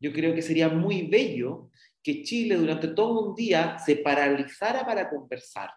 Yo 0.00 0.12
creo 0.12 0.34
que 0.34 0.42
sería 0.42 0.68
muy 0.68 1.06
bello 1.06 1.70
que 2.02 2.22
Chile 2.22 2.56
durante 2.56 2.88
todo 2.88 3.28
un 3.28 3.34
día 3.34 3.78
se 3.78 3.96
paralizara 3.96 4.84
para 4.84 5.08
conversar, 5.10 5.70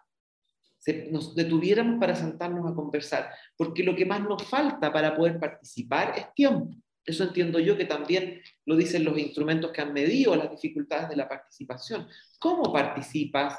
se, 0.78 1.08
nos 1.10 1.34
detuviéramos 1.34 2.00
para 2.00 2.16
sentarnos 2.16 2.70
a 2.70 2.74
conversar, 2.74 3.30
porque 3.56 3.84
lo 3.84 3.94
que 3.94 4.06
más 4.06 4.20
nos 4.22 4.42
falta 4.44 4.92
para 4.92 5.16
poder 5.16 5.38
participar 5.38 6.14
es 6.16 6.32
tiempo. 6.34 6.74
Eso 7.04 7.24
entiendo 7.24 7.58
yo 7.58 7.76
que 7.76 7.84
también 7.84 8.42
lo 8.64 8.76
dicen 8.76 9.04
los 9.04 9.18
instrumentos 9.18 9.72
que 9.72 9.80
han 9.80 9.92
medido 9.92 10.36
las 10.36 10.50
dificultades 10.50 11.08
de 11.08 11.16
la 11.16 11.28
participación. 11.28 12.08
¿Cómo 12.38 12.72
participas 12.72 13.58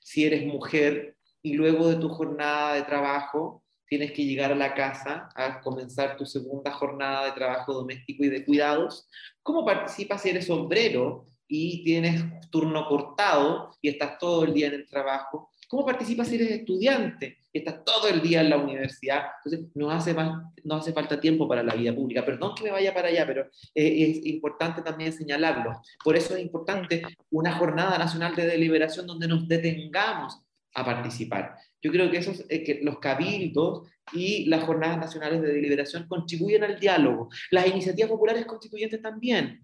si 0.00 0.24
eres 0.24 0.44
mujer 0.46 1.16
y 1.42 1.54
luego 1.54 1.88
de 1.88 1.96
tu 1.96 2.08
jornada 2.08 2.74
de 2.74 2.82
trabajo 2.82 3.62
tienes 3.86 4.12
que 4.12 4.24
llegar 4.24 4.52
a 4.52 4.56
la 4.56 4.74
casa 4.74 5.28
a 5.34 5.60
comenzar 5.60 6.16
tu 6.16 6.26
segunda 6.26 6.72
jornada 6.72 7.26
de 7.26 7.32
trabajo 7.32 7.72
doméstico 7.72 8.24
y 8.24 8.28
de 8.28 8.44
cuidados? 8.44 9.08
¿Cómo 9.42 9.64
participas 9.64 10.22
si 10.22 10.30
eres 10.30 10.50
obrero 10.50 11.26
y 11.46 11.84
tienes 11.84 12.22
turno 12.50 12.86
cortado 12.88 13.76
y 13.80 13.88
estás 13.88 14.18
todo 14.18 14.44
el 14.44 14.54
día 14.54 14.68
en 14.68 14.74
el 14.74 14.88
trabajo. 14.88 15.50
¿Cómo 15.68 15.84
participas 15.84 16.28
si 16.28 16.36
eres 16.36 16.50
estudiante 16.50 17.38
y 17.54 17.58
estás 17.58 17.84
todo 17.84 18.08
el 18.08 18.20
día 18.20 18.40
en 18.40 18.50
la 18.50 18.56
universidad? 18.56 19.22
Entonces, 19.44 19.70
no 19.74 19.90
hace, 19.90 20.12
más, 20.12 20.42
no 20.64 20.74
hace 20.74 20.92
falta 20.92 21.20
tiempo 21.20 21.48
para 21.48 21.62
la 21.62 21.74
vida 21.74 21.94
pública. 21.94 22.26
Perdón 22.26 22.54
que 22.56 22.64
me 22.64 22.72
vaya 22.72 22.92
para 22.92 23.08
allá, 23.08 23.24
pero 23.26 23.42
eh, 23.74 24.10
es 24.10 24.26
importante 24.26 24.82
también 24.82 25.12
señalarlo. 25.12 25.80
Por 26.02 26.16
eso 26.16 26.34
es 26.34 26.42
importante 26.42 27.02
una 27.30 27.52
jornada 27.52 27.96
nacional 27.96 28.34
de 28.34 28.46
deliberación 28.46 29.06
donde 29.06 29.28
nos 29.28 29.46
detengamos 29.46 30.42
a 30.74 30.84
participar. 30.84 31.54
Yo 31.80 31.92
creo 31.92 32.10
que, 32.10 32.18
esos, 32.18 32.44
eh, 32.48 32.64
que 32.64 32.80
los 32.82 32.98
cabildos 32.98 33.88
y 34.12 34.46
las 34.46 34.64
jornadas 34.64 34.98
nacionales 34.98 35.40
de 35.40 35.52
deliberación 35.52 36.08
contribuyen 36.08 36.64
al 36.64 36.80
diálogo. 36.80 37.28
Las 37.52 37.68
iniciativas 37.68 38.10
populares 38.10 38.46
constituyentes 38.46 39.00
también 39.00 39.60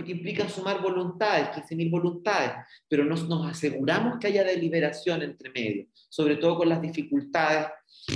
porque 0.00 0.12
implican 0.12 0.48
sumar 0.48 0.80
voluntades, 0.80 1.48
15.000 1.48 1.90
voluntades, 1.90 2.52
pero 2.88 3.04
nos, 3.04 3.28
nos 3.28 3.50
aseguramos 3.50 4.18
que 4.18 4.28
haya 4.28 4.42
deliberación 4.42 5.20
entre 5.20 5.50
medio, 5.50 5.88
sobre 6.08 6.36
todo 6.36 6.56
con 6.56 6.70
las 6.70 6.80
dificultades 6.80 7.66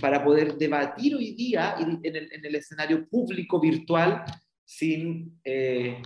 para 0.00 0.24
poder 0.24 0.54
debatir 0.54 1.14
hoy 1.14 1.34
día 1.34 1.76
en 1.78 2.16
el, 2.16 2.32
en 2.32 2.46
el 2.46 2.54
escenario 2.54 3.06
público 3.06 3.60
virtual 3.60 4.24
sin 4.64 5.38
eh, 5.44 6.00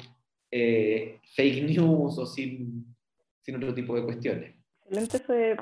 eh, 0.50 1.20
fake 1.36 1.62
news 1.62 2.18
o 2.18 2.26
sin, 2.26 2.84
sin, 3.40 3.54
otro 3.54 3.72
tipo 3.72 3.94
de 3.94 4.02
cuestiones. 4.02 4.56
Excelente 4.82 5.16
eso 5.18 5.32
de, 5.32 5.56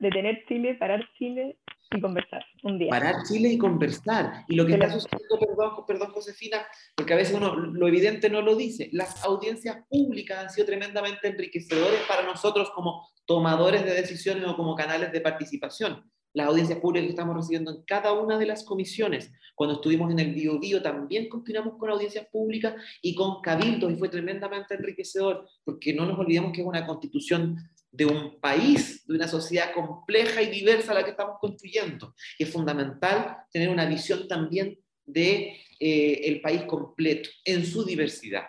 de 0.00 0.10
tener 0.10 0.44
Chile, 0.48 0.74
parar 0.74 1.02
Chile 1.16 1.56
y 1.94 2.00
conversar 2.00 2.44
un 2.62 2.78
día. 2.78 2.90
Parar 2.90 3.22
Chile 3.26 3.48
y 3.50 3.58
conversar. 3.58 4.44
Y 4.48 4.56
lo 4.56 4.66
que 4.66 4.74
está 4.74 4.90
sucediendo, 4.90 5.38
perdón, 5.38 5.86
perdón, 5.86 6.10
Josefina, 6.12 6.66
porque 6.94 7.12
a 7.12 7.16
veces 7.16 7.34
uno 7.34 7.54
lo 7.54 7.88
evidente 7.88 8.30
no 8.30 8.40
lo 8.40 8.56
dice, 8.56 8.88
las 8.92 9.24
audiencias 9.24 9.78
públicas 9.88 10.38
han 10.38 10.50
sido 10.50 10.66
tremendamente 10.66 11.28
enriquecedores 11.28 12.00
para 12.08 12.22
nosotros 12.24 12.70
como 12.74 13.08
tomadores 13.26 13.84
de 13.84 13.94
decisiones 13.94 14.44
o 14.46 14.56
como 14.56 14.74
canales 14.74 15.12
de 15.12 15.20
participación. 15.20 16.10
Las 16.34 16.48
audiencias 16.48 16.78
públicas 16.78 17.06
que 17.06 17.10
estamos 17.10 17.36
recibiendo 17.36 17.70
en 17.70 17.82
cada 17.84 18.12
una 18.14 18.38
de 18.38 18.46
las 18.46 18.64
comisiones. 18.64 19.30
Cuando 19.54 19.74
estuvimos 19.74 20.10
en 20.10 20.18
el 20.18 20.32
Bio, 20.32 20.58
Bio 20.58 20.80
también 20.80 21.28
continuamos 21.28 21.76
con 21.78 21.90
audiencias 21.90 22.26
públicas 22.32 22.74
y 23.02 23.14
con 23.14 23.42
cabildos 23.42 23.92
y 23.92 23.96
fue 23.96 24.08
tremendamente 24.08 24.74
enriquecedor 24.74 25.46
porque 25.62 25.92
no 25.92 26.06
nos 26.06 26.18
olvidemos 26.18 26.52
que 26.52 26.62
es 26.62 26.66
una 26.66 26.86
constitución 26.86 27.58
de 27.92 28.06
un 28.06 28.40
país, 28.40 29.06
de 29.06 29.14
una 29.14 29.28
sociedad 29.28 29.72
compleja 29.72 30.40
y 30.42 30.50
diversa 30.50 30.92
a 30.92 30.94
la 30.94 31.04
que 31.04 31.10
estamos 31.10 31.36
construyendo. 31.38 32.14
Y 32.38 32.44
es 32.44 32.52
fundamental 32.52 33.36
tener 33.52 33.68
una 33.68 33.84
visión 33.84 34.26
también 34.26 34.78
de 35.04 35.60
eh, 35.78 36.20
el 36.24 36.40
país 36.40 36.62
completo, 36.62 37.28
en 37.44 37.66
su 37.66 37.84
diversidad. 37.84 38.46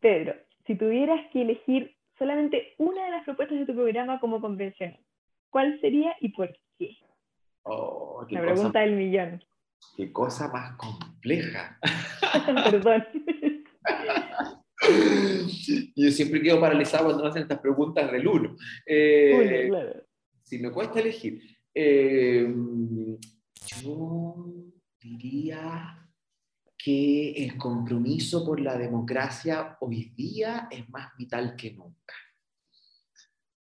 Pedro, 0.00 0.34
si 0.66 0.74
tuvieras 0.74 1.20
que 1.32 1.42
elegir 1.42 1.94
solamente 2.18 2.74
una 2.78 3.04
de 3.04 3.10
las 3.10 3.24
propuestas 3.24 3.58
de 3.58 3.66
tu 3.66 3.74
programa 3.74 4.18
como 4.20 4.40
convencional, 4.40 4.98
¿cuál 5.50 5.78
sería 5.80 6.16
y 6.20 6.30
por 6.30 6.50
qué? 6.78 6.96
Oh, 7.64 8.26
La 8.30 8.40
pregunta 8.40 8.80
del 8.80 8.94
millón. 8.94 9.44
Qué 9.96 10.10
cosa 10.12 10.48
más 10.48 10.76
compleja. 10.76 11.78
Perdón. 12.70 13.04
yo 16.04 16.10
siempre 16.10 16.42
quedo 16.42 16.60
paralizado 16.60 17.06
cuando 17.06 17.22
me 17.22 17.28
hacen 17.30 17.42
estas 17.42 17.60
preguntas 17.60 18.10
del 18.10 18.26
uno. 18.26 18.56
Eh, 18.86 19.70
Si 20.42 20.58
me 20.58 20.70
cuesta 20.70 21.00
elegir, 21.00 21.40
eh, 21.74 22.52
yo 23.78 24.46
diría 25.00 25.98
que 26.76 27.32
el 27.32 27.56
compromiso 27.56 28.44
por 28.44 28.60
la 28.60 28.76
democracia 28.76 29.76
hoy 29.80 30.12
día 30.16 30.68
es 30.70 30.88
más 30.90 31.10
vital 31.16 31.54
que 31.56 31.72
nunca. 31.72 32.14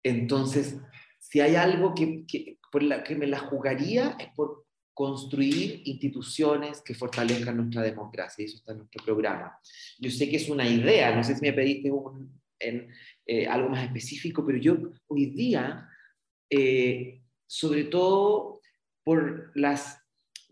Entonces, 0.01 0.79
si 1.19 1.41
hay 1.41 1.55
algo 1.55 1.93
que, 1.93 2.57
por 2.71 2.81
la 2.81 3.03
que 3.03 3.15
me 3.15 3.27
la 3.27 3.39
jugaría 3.39 4.15
es 4.19 4.29
por 4.35 4.58
construir 4.99 5.81
instituciones 5.85 6.81
que 6.81 6.93
fortalezcan 6.93 7.55
nuestra 7.55 7.83
democracia, 7.83 8.41
y 8.41 8.47
eso 8.47 8.57
está 8.57 8.73
en 8.73 8.79
nuestro 8.79 9.05
programa. 9.05 9.57
Yo 9.97 10.11
sé 10.11 10.29
que 10.29 10.35
es 10.35 10.49
una 10.49 10.67
idea, 10.67 11.15
no 11.15 11.23
sé 11.23 11.35
si 11.35 11.41
me 11.41 11.53
pediste 11.53 11.89
en, 12.59 12.91
eh, 13.25 13.47
algo 13.47 13.69
más 13.69 13.85
específico, 13.85 14.45
pero 14.45 14.57
yo 14.57 14.75
hoy 15.07 15.27
día, 15.27 15.87
eh, 16.49 17.21
sobre 17.47 17.85
todo 17.85 18.59
por 19.05 19.53
las, 19.55 20.05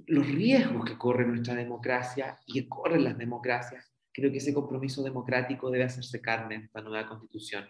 los 0.06 0.26
riesgos 0.26 0.86
que 0.86 0.98
corre 0.98 1.28
nuestra 1.28 1.54
democracia 1.54 2.40
y 2.46 2.54
que 2.54 2.70
corren 2.70 3.04
las 3.04 3.18
democracias, 3.18 3.94
creo 4.14 4.32
que 4.32 4.38
ese 4.38 4.54
compromiso 4.54 5.04
democrático 5.04 5.70
debe 5.70 5.84
hacerse 5.84 6.22
carne 6.22 6.56
en 6.56 6.62
esta 6.62 6.80
nueva 6.80 7.06
constitución. 7.10 7.66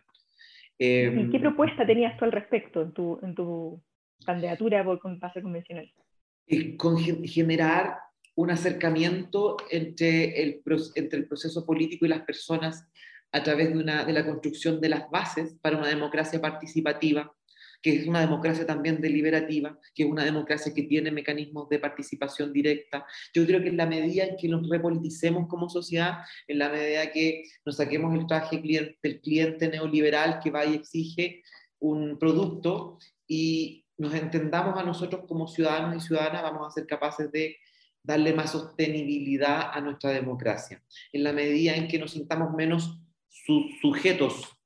¿Y 0.77 0.85
qué 1.31 1.37
em, 1.37 1.41
propuesta 1.41 1.87
tenías 1.87 2.15
tú 2.19 2.25
al 2.25 2.33
respecto 2.33 2.83
en 2.83 2.93
tu, 2.93 3.19
en 3.23 3.33
tu 3.33 3.81
candidatura 4.23 4.83
por 4.83 4.99
pase 5.19 5.41
convencional? 5.41 5.91
Con 6.77 6.97
generar 6.97 7.97
un 8.35 8.51
acercamiento 8.51 9.57
entre 9.71 10.41
el, 10.43 10.61
entre 10.95 11.19
el 11.19 11.27
proceso 11.27 11.65
político 11.65 12.05
y 12.05 12.09
las 12.09 12.21
personas 12.21 12.87
a 13.31 13.43
través 13.43 13.69
de, 13.69 13.79
una, 13.79 14.05
de 14.05 14.13
la 14.13 14.25
construcción 14.25 14.79
de 14.79 14.89
las 14.89 15.09
bases 15.09 15.55
para 15.61 15.77
una 15.77 15.87
democracia 15.87 16.39
participativa, 16.39 17.33
que 17.81 17.95
es 17.95 18.07
una 18.07 18.21
democracia 18.21 18.65
también 18.65 19.01
deliberativa, 19.01 19.79
que 19.93 20.03
es 20.03 20.09
una 20.09 20.23
democracia 20.23 20.73
que 20.73 20.83
tiene 20.83 21.11
mecanismos 21.11 21.67
de 21.69 21.79
participación 21.79 22.53
directa. 22.53 23.05
Yo 23.33 23.45
creo 23.45 23.61
que 23.61 23.69
en 23.69 23.77
la 23.77 23.85
medida 23.85 24.25
en 24.25 24.37
que 24.37 24.47
nos 24.47 24.69
repoliticemos 24.69 25.47
como 25.47 25.69
sociedad, 25.69 26.19
en 26.47 26.59
la 26.59 26.69
medida 26.69 27.11
que 27.11 27.43
nos 27.65 27.77
saquemos 27.77 28.13
el 28.15 28.27
traje 28.27 28.61
del 28.61 29.21
cliente 29.21 29.67
neoliberal 29.67 30.39
que 30.43 30.51
va 30.51 30.65
y 30.65 30.75
exige 30.75 31.43
un 31.79 32.17
producto 32.17 32.97
y 33.27 33.86
nos 33.97 34.13
entendamos 34.13 34.77
a 34.77 34.83
nosotros 34.83 35.23
como 35.27 35.47
ciudadanos 35.47 35.95
y 35.95 36.07
ciudadanas, 36.07 36.43
vamos 36.43 36.67
a 36.67 36.71
ser 36.71 36.85
capaces 36.85 37.31
de 37.31 37.57
darle 38.03 38.33
más 38.33 38.51
sostenibilidad 38.51 39.71
a 39.73 39.81
nuestra 39.81 40.11
democracia. 40.11 40.81
En 41.11 41.23
la 41.23 41.33
medida 41.33 41.75
en 41.75 41.87
que 41.87 41.99
nos 41.99 42.11
sintamos 42.11 42.53
menos 42.53 42.99
sujetos 43.81 44.57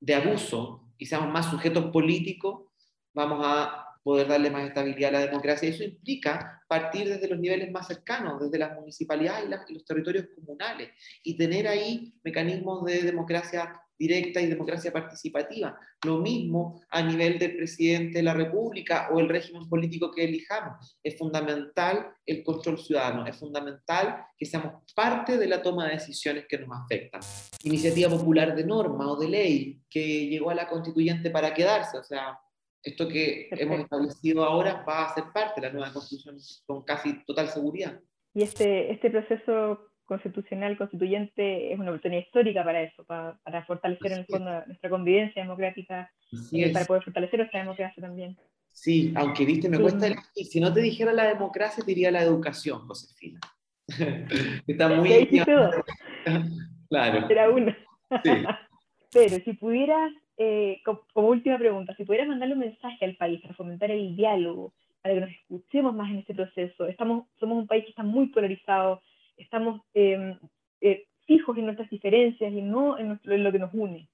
de 0.00 0.14
abuso 0.14 0.92
y 0.98 1.06
seamos 1.06 1.30
más 1.30 1.50
sujetos 1.50 1.86
políticos, 1.86 2.64
vamos 3.12 3.40
a 3.44 3.85
poder 4.06 4.28
darle 4.28 4.50
más 4.50 4.68
estabilidad 4.68 5.08
a 5.08 5.18
la 5.18 5.26
democracia. 5.26 5.68
Eso 5.68 5.82
implica 5.82 6.62
partir 6.68 7.08
desde 7.08 7.26
los 7.26 7.40
niveles 7.40 7.72
más 7.72 7.88
cercanos, 7.88 8.40
desde 8.40 8.56
las 8.56 8.72
municipalidades 8.76 9.50
y, 9.68 9.74
los 9.74 9.84
territorios 9.84 10.26
comunales, 10.32 10.90
y 11.24 11.36
tener 11.36 11.66
ahí 11.66 12.14
mecanismos 12.22 12.84
de 12.84 13.02
democracia 13.02 13.80
directa 13.98 14.40
y 14.40 14.46
democracia 14.46 14.92
participativa. 14.92 15.76
Lo 16.04 16.18
mismo 16.18 16.80
a 16.90 17.02
nivel 17.02 17.36
del 17.40 17.56
presidente 17.56 18.18
de 18.18 18.22
la 18.22 18.34
República 18.34 19.08
o 19.10 19.18
el 19.18 19.28
régimen 19.28 19.68
político 19.68 20.12
que 20.12 20.22
elijamos. 20.22 21.00
Es 21.02 21.18
fundamental 21.18 22.14
el 22.24 22.44
control 22.44 22.78
ciudadano, 22.78 23.26
es 23.26 23.36
fundamental 23.36 24.24
que 24.38 24.46
seamos 24.46 24.84
parte 24.94 25.36
de 25.36 25.48
la 25.48 25.62
toma 25.62 25.86
de 25.86 25.94
decisiones 25.94 26.46
que 26.48 26.58
nos 26.58 26.68
afectan. 26.78 27.22
Iniciativa 27.64 28.08
popular 28.08 28.54
de 28.54 28.64
norma 28.64 29.10
o 29.10 29.16
de 29.16 29.28
ley 29.28 29.80
que 29.90 30.28
llegó 30.28 30.50
a 30.50 30.54
la 30.54 30.68
constituyente 30.68 31.30
para 31.30 31.52
quedarse, 31.52 31.98
o 31.98 32.04
sea, 32.04 32.38
esto 32.86 33.08
que 33.08 33.48
hemos 33.50 33.80
establecido 33.80 34.44
ahora 34.44 34.84
va 34.88 35.06
a 35.06 35.14
ser 35.14 35.24
parte 35.34 35.60
de 35.60 35.66
la 35.66 35.72
nueva 35.72 35.92
constitución 35.92 36.36
con 36.66 36.84
casi 36.84 37.24
total 37.24 37.48
seguridad. 37.48 38.00
Y 38.32 38.42
este, 38.42 38.92
este 38.92 39.10
proceso 39.10 39.90
constitucional 40.04 40.78
constituyente 40.78 41.72
es 41.72 41.78
una 41.78 41.90
oportunidad 41.90 42.22
histórica 42.22 42.62
para 42.62 42.82
eso, 42.82 43.04
para, 43.04 43.38
para 43.42 43.64
fortalecer 43.64 44.12
en 44.12 44.18
el 44.18 44.26
fondo 44.26 44.64
nuestra 44.66 44.88
convivencia 44.88 45.42
democrática, 45.42 46.12
eh, 46.52 46.72
para 46.72 46.84
poder 46.84 47.02
fortalecer 47.02 47.40
nuestra 47.40 47.60
democracia 47.60 48.00
también. 48.00 48.38
Sí, 48.70 49.12
aunque 49.16 49.44
viste, 49.44 49.68
me 49.68 49.80
cuesta 49.80 50.06
elegir. 50.06 50.46
Si 50.46 50.60
no 50.60 50.72
te 50.72 50.80
dijera 50.80 51.12
la 51.12 51.26
democracia, 51.26 51.82
te 51.82 51.90
diría 51.90 52.10
la 52.10 52.22
educación, 52.22 52.86
Josefina. 52.86 53.40
Está 54.66 54.88
muy. 54.90 55.26
claro. 56.88 57.28
Era 57.28 57.50
una. 57.50 57.76
Sí. 58.22 58.30
Pero 59.12 59.36
si 59.44 59.54
pudieras, 59.54 60.12
eh, 60.38 60.82
como, 60.84 61.28
última 61.28 61.58
pregunta, 61.58 61.94
si 61.96 62.04
pudieras 62.04 62.28
mandarle 62.28 62.54
un 62.54 62.60
mensaje 62.60 63.04
al 63.04 63.16
país 63.16 63.40
para 63.40 63.54
fomentar 63.54 63.90
el 63.90 64.16
diálogo, 64.16 64.74
para 65.00 65.14
que 65.14 65.20
nos 65.20 65.30
escuchemos 65.30 65.94
más 65.94 66.10
en 66.10 66.18
este 66.18 66.34
proceso, 66.34 66.86
estamos, 66.86 67.26
somos 67.38 67.58
un 67.58 67.66
país 67.66 67.84
que 67.84 67.90
está 67.90 68.02
muy 68.02 68.26
polarizado, 68.26 69.00
estamos 69.36 69.80
em, 69.94 70.38
eh, 70.80 71.06
fijos 71.26 71.56
en 71.56 71.64
nuestras 71.64 71.88
diferencias 71.88 72.52
y 72.52 72.60
no 72.60 72.98
en, 72.98 73.18
lo 73.24 73.52
que 73.52 73.58
nos 73.58 73.72
une. 73.72 74.08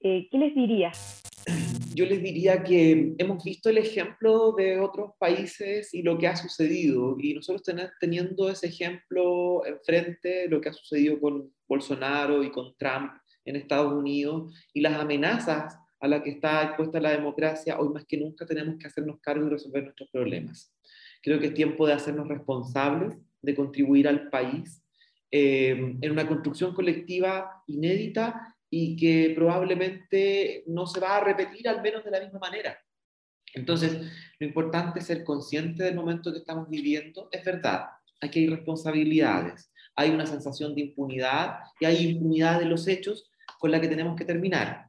Eh, 0.00 0.28
¿Qué 0.30 0.38
les 0.38 0.54
diría? 0.54 0.92
Yo 1.94 2.06
les 2.06 2.22
diría 2.22 2.62
que 2.62 3.14
hemos 3.18 3.44
visto 3.44 3.68
el 3.68 3.78
ejemplo 3.78 4.52
de 4.52 4.78
otros 4.78 5.10
países 5.18 5.92
y 5.92 6.02
lo 6.02 6.16
que 6.16 6.28
ha 6.28 6.36
sucedido, 6.36 7.16
y 7.20 7.34
nosotros 7.34 7.62
teniendo 8.00 8.48
ese 8.48 8.68
ejemplo 8.68 9.66
enfrente, 9.66 10.48
lo 10.48 10.60
que 10.60 10.70
ha 10.70 10.72
sucedido 10.72 11.20
con 11.20 11.52
Bolsonaro 11.68 12.42
y 12.44 12.50
con 12.50 12.74
Trump 12.78 13.19
en 13.44 13.56
Estados 13.56 13.92
Unidos, 13.92 14.54
y 14.72 14.80
las 14.80 14.98
amenazas 14.98 15.78
a 16.00 16.08
las 16.08 16.22
que 16.22 16.30
está 16.30 16.62
expuesta 16.62 17.00
la 17.00 17.10
democracia, 17.10 17.78
hoy 17.78 17.90
más 17.90 18.04
que 18.06 18.16
nunca 18.16 18.46
tenemos 18.46 18.76
que 18.78 18.86
hacernos 18.86 19.20
cargo 19.20 19.46
y 19.46 19.50
resolver 19.50 19.84
nuestros 19.84 20.08
problemas. 20.10 20.74
Creo 21.22 21.38
que 21.38 21.48
es 21.48 21.54
tiempo 21.54 21.86
de 21.86 21.92
hacernos 21.92 22.28
responsables 22.28 23.18
de 23.42 23.54
contribuir 23.54 24.08
al 24.08 24.30
país 24.30 24.82
eh, 25.30 25.96
en 26.00 26.10
una 26.10 26.26
construcción 26.26 26.74
colectiva 26.74 27.62
inédita 27.66 28.56
y 28.70 28.96
que 28.96 29.32
probablemente 29.34 30.64
no 30.66 30.86
se 30.86 31.00
va 31.00 31.16
a 31.16 31.24
repetir 31.24 31.68
al 31.68 31.82
menos 31.82 32.04
de 32.04 32.10
la 32.10 32.20
misma 32.20 32.38
manera. 32.38 32.78
Entonces, 33.52 34.00
lo 34.38 34.46
importante 34.46 35.00
es 35.00 35.06
ser 35.06 35.24
consciente 35.24 35.82
del 35.82 35.96
momento 35.96 36.32
que 36.32 36.38
estamos 36.38 36.68
viviendo. 36.68 37.28
Es 37.32 37.44
verdad, 37.44 37.86
aquí 38.20 38.40
hay 38.40 38.48
responsabilidades, 38.48 39.69
hay 39.96 40.10
una 40.10 40.26
sensación 40.26 40.74
de 40.74 40.82
impunidad 40.82 41.58
y 41.78 41.86
hay 41.86 42.08
impunidad 42.08 42.58
de 42.58 42.66
los 42.66 42.86
hechos 42.86 43.30
con 43.58 43.70
la 43.70 43.80
que 43.80 43.88
tenemos 43.88 44.16
que 44.16 44.24
terminar, 44.24 44.86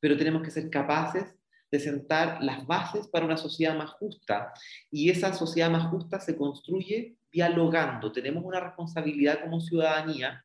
pero 0.00 0.16
tenemos 0.16 0.42
que 0.42 0.50
ser 0.50 0.70
capaces 0.70 1.38
de 1.70 1.80
sentar 1.80 2.42
las 2.42 2.66
bases 2.66 3.06
para 3.08 3.26
una 3.26 3.36
sociedad 3.36 3.76
más 3.76 3.90
justa. 3.90 4.52
Y 4.90 5.10
esa 5.10 5.34
sociedad 5.34 5.70
más 5.70 5.90
justa 5.90 6.18
se 6.18 6.36
construye 6.36 7.16
dialogando, 7.30 8.10
tenemos 8.10 8.44
una 8.44 8.60
responsabilidad 8.60 9.42
como 9.42 9.60
ciudadanía 9.60 10.42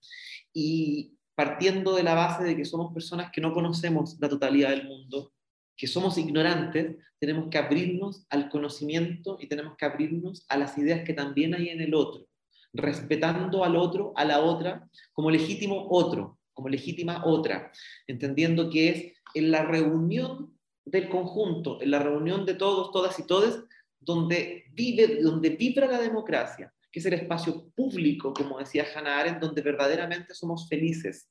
y 0.54 1.18
partiendo 1.34 1.96
de 1.96 2.04
la 2.04 2.14
base 2.14 2.44
de 2.44 2.56
que 2.56 2.66
somos 2.66 2.94
personas 2.94 3.32
que 3.32 3.42
no 3.42 3.54
conocemos 3.54 4.18
la 4.20 4.30
totalidad 4.30 4.70
del 4.70 4.88
mundo, 4.88 5.34
que 5.76 5.88
somos 5.88 6.18
ignorantes, 6.18 6.98
tenemos 7.20 7.50
que 7.50 7.58
abrirnos 7.58 8.28
al 8.30 8.50
conocimiento 8.50 9.38
y 9.40 9.48
tenemos 9.48 9.76
que 9.78 9.86
abrirnos 9.86 10.46
a 10.50 10.58
las 10.58 10.78
ideas 10.78 11.04
que 11.04 11.14
también 11.14 11.56
hay 11.56 11.70
en 11.70 11.82
el 11.82 11.96
otro, 11.96 12.28
respetando 12.74 13.64
al 13.64 13.76
otro, 13.76 14.14
a 14.16 14.26
la 14.26 14.42
otra, 14.42 14.90
como 15.14 15.30
legítimo 15.30 15.88
otro, 15.90 16.40
como 16.54 16.70
legítima 16.70 17.24
otra, 17.26 17.72
entendiendo 18.08 18.70
que 18.70 18.90
es 18.90 19.14
en 19.36 19.52
la 19.52 19.64
reunión 19.64 20.58
del 20.86 21.08
conjunto, 21.10 21.82
en 21.82 21.92
la 21.92 22.00
reunión 22.00 22.46
de 22.46 22.56
todos, 22.56 22.92
todas 22.92 23.18
y 23.20 23.28
todes, 23.28 23.60
donde 24.00 24.66
vive, 24.72 25.22
donde 25.22 25.52
vibra 25.52 25.88
la 25.88 26.02
democracia, 26.02 26.74
que 26.92 27.00
es 27.00 27.06
el 27.06 27.14
espacio 27.14 27.70
público, 27.76 28.34
como 28.34 28.60
decía 28.60 28.86
Hannah 28.94 29.20
Arendt, 29.20 29.40
donde 29.40 29.62
verdaderamente 29.62 30.34
somos 30.34 30.68
felices 30.68 31.30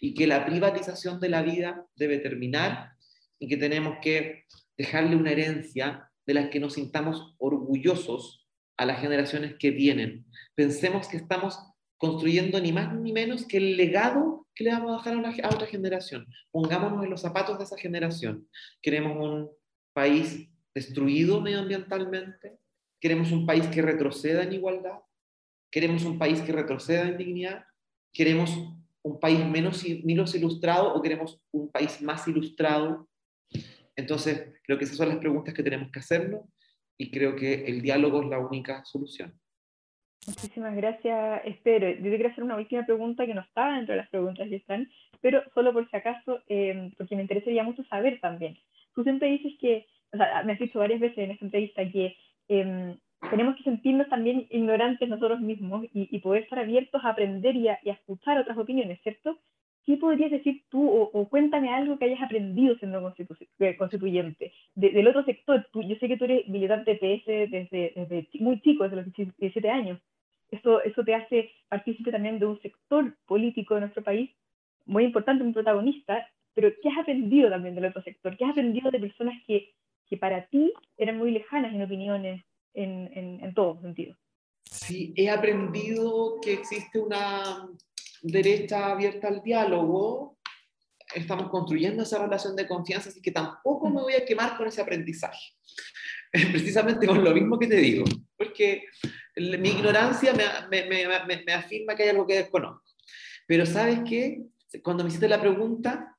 y 0.00 0.14
que 0.14 0.26
la 0.26 0.46
privatización 0.46 1.20
de 1.20 1.28
la 1.28 1.42
vida 1.42 1.86
debe 1.94 2.18
terminar 2.18 2.92
y 3.38 3.48
que 3.48 3.56
tenemos 3.56 3.98
que 4.00 4.44
dejarle 4.76 5.16
una 5.16 5.32
herencia 5.32 6.10
de 6.26 6.34
la 6.34 6.50
que 6.50 6.60
nos 6.60 6.74
sintamos 6.74 7.34
orgullosos 7.38 8.45
a 8.76 8.86
las 8.86 9.00
generaciones 9.00 9.54
que 9.58 9.70
vienen. 9.70 10.26
Pensemos 10.54 11.08
que 11.08 11.16
estamos 11.16 11.58
construyendo 11.98 12.60
ni 12.60 12.72
más 12.72 12.94
ni 12.94 13.12
menos 13.12 13.46
que 13.46 13.56
el 13.56 13.76
legado 13.76 14.46
que 14.54 14.64
le 14.64 14.70
vamos 14.70 15.06
a 15.06 15.10
dejar 15.10 15.44
a, 15.44 15.54
otra 15.54 15.66
generación. 15.66 16.26
Pongámonos 16.50 17.04
en 17.04 17.10
los 17.10 17.20
zapatos 17.20 17.58
de 17.58 17.64
esa 17.64 17.76
generación. 17.76 18.48
Queremos 18.82 19.16
un 19.16 19.50
país 19.94 20.48
destruido 20.74 21.40
medioambientalmente, 21.40 22.58
queremos 23.00 23.32
un 23.32 23.46
país 23.46 23.66
que 23.66 23.82
retroceda 23.82 24.42
en 24.42 24.52
igualdad, 24.52 25.00
queremos 25.70 26.04
un 26.04 26.18
país 26.18 26.40
que 26.40 26.52
retroceda 26.52 27.08
en 27.08 27.18
dignidad, 27.18 27.64
queremos 28.12 28.50
un 29.02 29.20
país 29.20 29.44
menos, 29.46 29.84
menos 30.04 30.34
ilustrado 30.34 30.94
o 30.94 31.02
queremos 31.02 31.40
un 31.52 31.70
país 31.70 32.00
más 32.02 32.26
ilustrado. 32.26 33.08
Entonces, 33.94 34.52
creo 34.64 34.78
que 34.78 34.84
esas 34.84 34.96
son 34.96 35.08
las 35.08 35.18
preguntas 35.18 35.54
que 35.54 35.62
tenemos 35.62 35.90
que 35.90 36.00
hacernos 36.00 36.42
y 36.98 37.10
creo 37.10 37.36
que 37.36 37.64
el 37.66 37.82
diálogo 37.82 38.22
es 38.22 38.28
la 38.28 38.38
única 38.38 38.84
solución. 38.84 39.32
Muchísimas 40.26 40.74
gracias, 40.74 41.42
espero. 41.44 41.88
Yo 41.88 42.02
te 42.02 42.10
quería 42.10 42.28
hacer 42.28 42.42
una 42.42 42.56
última 42.56 42.84
pregunta 42.84 43.26
que 43.26 43.34
no 43.34 43.42
estaba 43.42 43.76
dentro 43.76 43.94
de 43.94 44.00
las 44.00 44.10
preguntas 44.10 44.48
que 44.48 44.56
están, 44.56 44.88
pero 45.20 45.42
solo 45.54 45.72
por 45.72 45.88
si 45.88 45.96
acaso, 45.96 46.40
eh, 46.48 46.90
porque 46.98 47.14
me 47.14 47.22
interesaría 47.22 47.62
mucho 47.62 47.84
saber 47.84 48.18
también. 48.20 48.58
Tú 48.94 49.04
siempre 49.04 49.28
dices 49.28 49.52
que, 49.60 49.86
o 50.12 50.16
sea, 50.16 50.42
me 50.42 50.54
has 50.54 50.58
dicho 50.58 50.80
varias 50.80 51.00
veces 51.00 51.18
en 51.18 51.30
esta 51.30 51.44
entrevista 51.44 51.88
que 51.90 52.16
em, 52.48 52.96
tenemos 53.30 53.56
que 53.56 53.62
sentirnos 53.62 54.08
también 54.08 54.46
ignorantes 54.50 55.08
nosotros 55.08 55.40
mismos 55.40 55.86
y, 55.92 56.18
poder 56.18 56.42
estar 56.42 56.58
abiertos 56.58 57.04
a 57.04 57.10
aprender 57.10 57.54
y 57.56 57.68
a, 57.68 57.78
escuchar 57.84 58.38
otras 58.38 58.58
opiniones, 58.58 59.00
¿cierto? 59.02 59.38
¿Qué 59.86 59.96
podrías 59.98 60.32
decir 60.32 60.64
tú 60.68 60.90
o, 60.90 61.28
cuéntame 61.28 61.72
algo 61.72 61.96
que 61.96 62.06
hayas 62.06 62.20
aprendido 62.20 62.76
siendo 62.76 63.14
eh, 63.60 63.76
constituyente? 63.76 64.52
del 64.74 65.06
otro 65.06 65.24
sector, 65.24 65.64
yo 65.72 65.96
sé 66.00 66.08
que 66.08 66.16
tú 66.16 66.24
eres 66.24 66.48
militante 66.48 66.90
de 66.90 66.96
PS 66.96 67.50
desde, 67.50 67.92
desde 67.94 68.28
muy 68.40 68.60
chico, 68.62 68.82
desde 68.82 68.96
los 68.96 69.12
17 69.14 69.70
años. 69.70 70.00
Eso, 70.50 70.82
eso 70.82 71.04
te 71.04 71.14
hace 71.14 71.52
partícipe 71.68 72.10
también 72.10 72.40
de 72.40 72.46
un 72.46 72.60
sector 72.60 73.16
político 73.26 73.74
de 73.74 73.82
nuestro 73.82 74.02
país 74.02 74.30
muy 74.86 75.04
importante, 75.04 75.44
un 75.44 75.54
protagonista, 75.54 76.26
pero 76.52 76.72
¿qué 76.82 76.88
has 76.88 76.98
aprendido 76.98 77.48
también 77.48 77.76
del 77.76 77.84
otro 77.84 78.02
sector? 78.02 78.36
¿Qué 78.36 78.44
has 78.44 78.50
aprendido 78.50 78.90
de 78.90 78.98
personas 78.98 79.40
que, 79.46 79.72
que 80.08 80.16
para 80.16 80.46
ti 80.46 80.72
eran 80.96 81.16
muy 81.16 81.30
lejanas 81.30 81.72
en 81.72 81.82
opiniones, 81.82 82.44
en, 82.74 83.08
en, 83.14 83.44
en 83.44 83.54
todo 83.54 83.80
sentido? 83.82 84.16
Sí, 84.64 85.12
he 85.16 85.30
aprendido 85.30 86.40
que 86.42 86.54
existe 86.54 86.98
una 86.98 87.68
derecha 88.22 88.92
abierta 88.92 89.28
al 89.28 89.42
diálogo, 89.42 90.38
estamos 91.14 91.48
construyendo 91.50 92.02
esa 92.02 92.18
relación 92.18 92.56
de 92.56 92.66
confianza, 92.66 93.08
así 93.08 93.20
que 93.22 93.30
tampoco 93.30 93.88
me 93.88 94.02
voy 94.02 94.14
a 94.14 94.24
quemar 94.24 94.56
con 94.56 94.66
ese 94.66 94.80
aprendizaje. 94.80 95.54
Precisamente 96.52 97.06
con 97.06 97.22
lo 97.22 97.32
mismo 97.32 97.58
que 97.58 97.66
te 97.66 97.76
digo, 97.76 98.04
porque 98.36 98.84
mi 99.36 99.70
ignorancia 99.70 100.32
me, 100.34 100.44
me, 100.70 101.06
me, 101.06 101.44
me, 101.44 101.52
afirma 101.52 101.94
que 101.94 102.04
hay 102.04 102.08
algo 102.10 102.26
que 102.26 102.36
desconozco. 102.36 102.82
Pero 103.46 103.64
¿sabes 103.64 104.00
qué? 104.08 104.42
Cuando 104.82 105.04
me 105.04 105.08
hiciste 105.08 105.28
la 105.28 105.40
pregunta, 105.40 106.16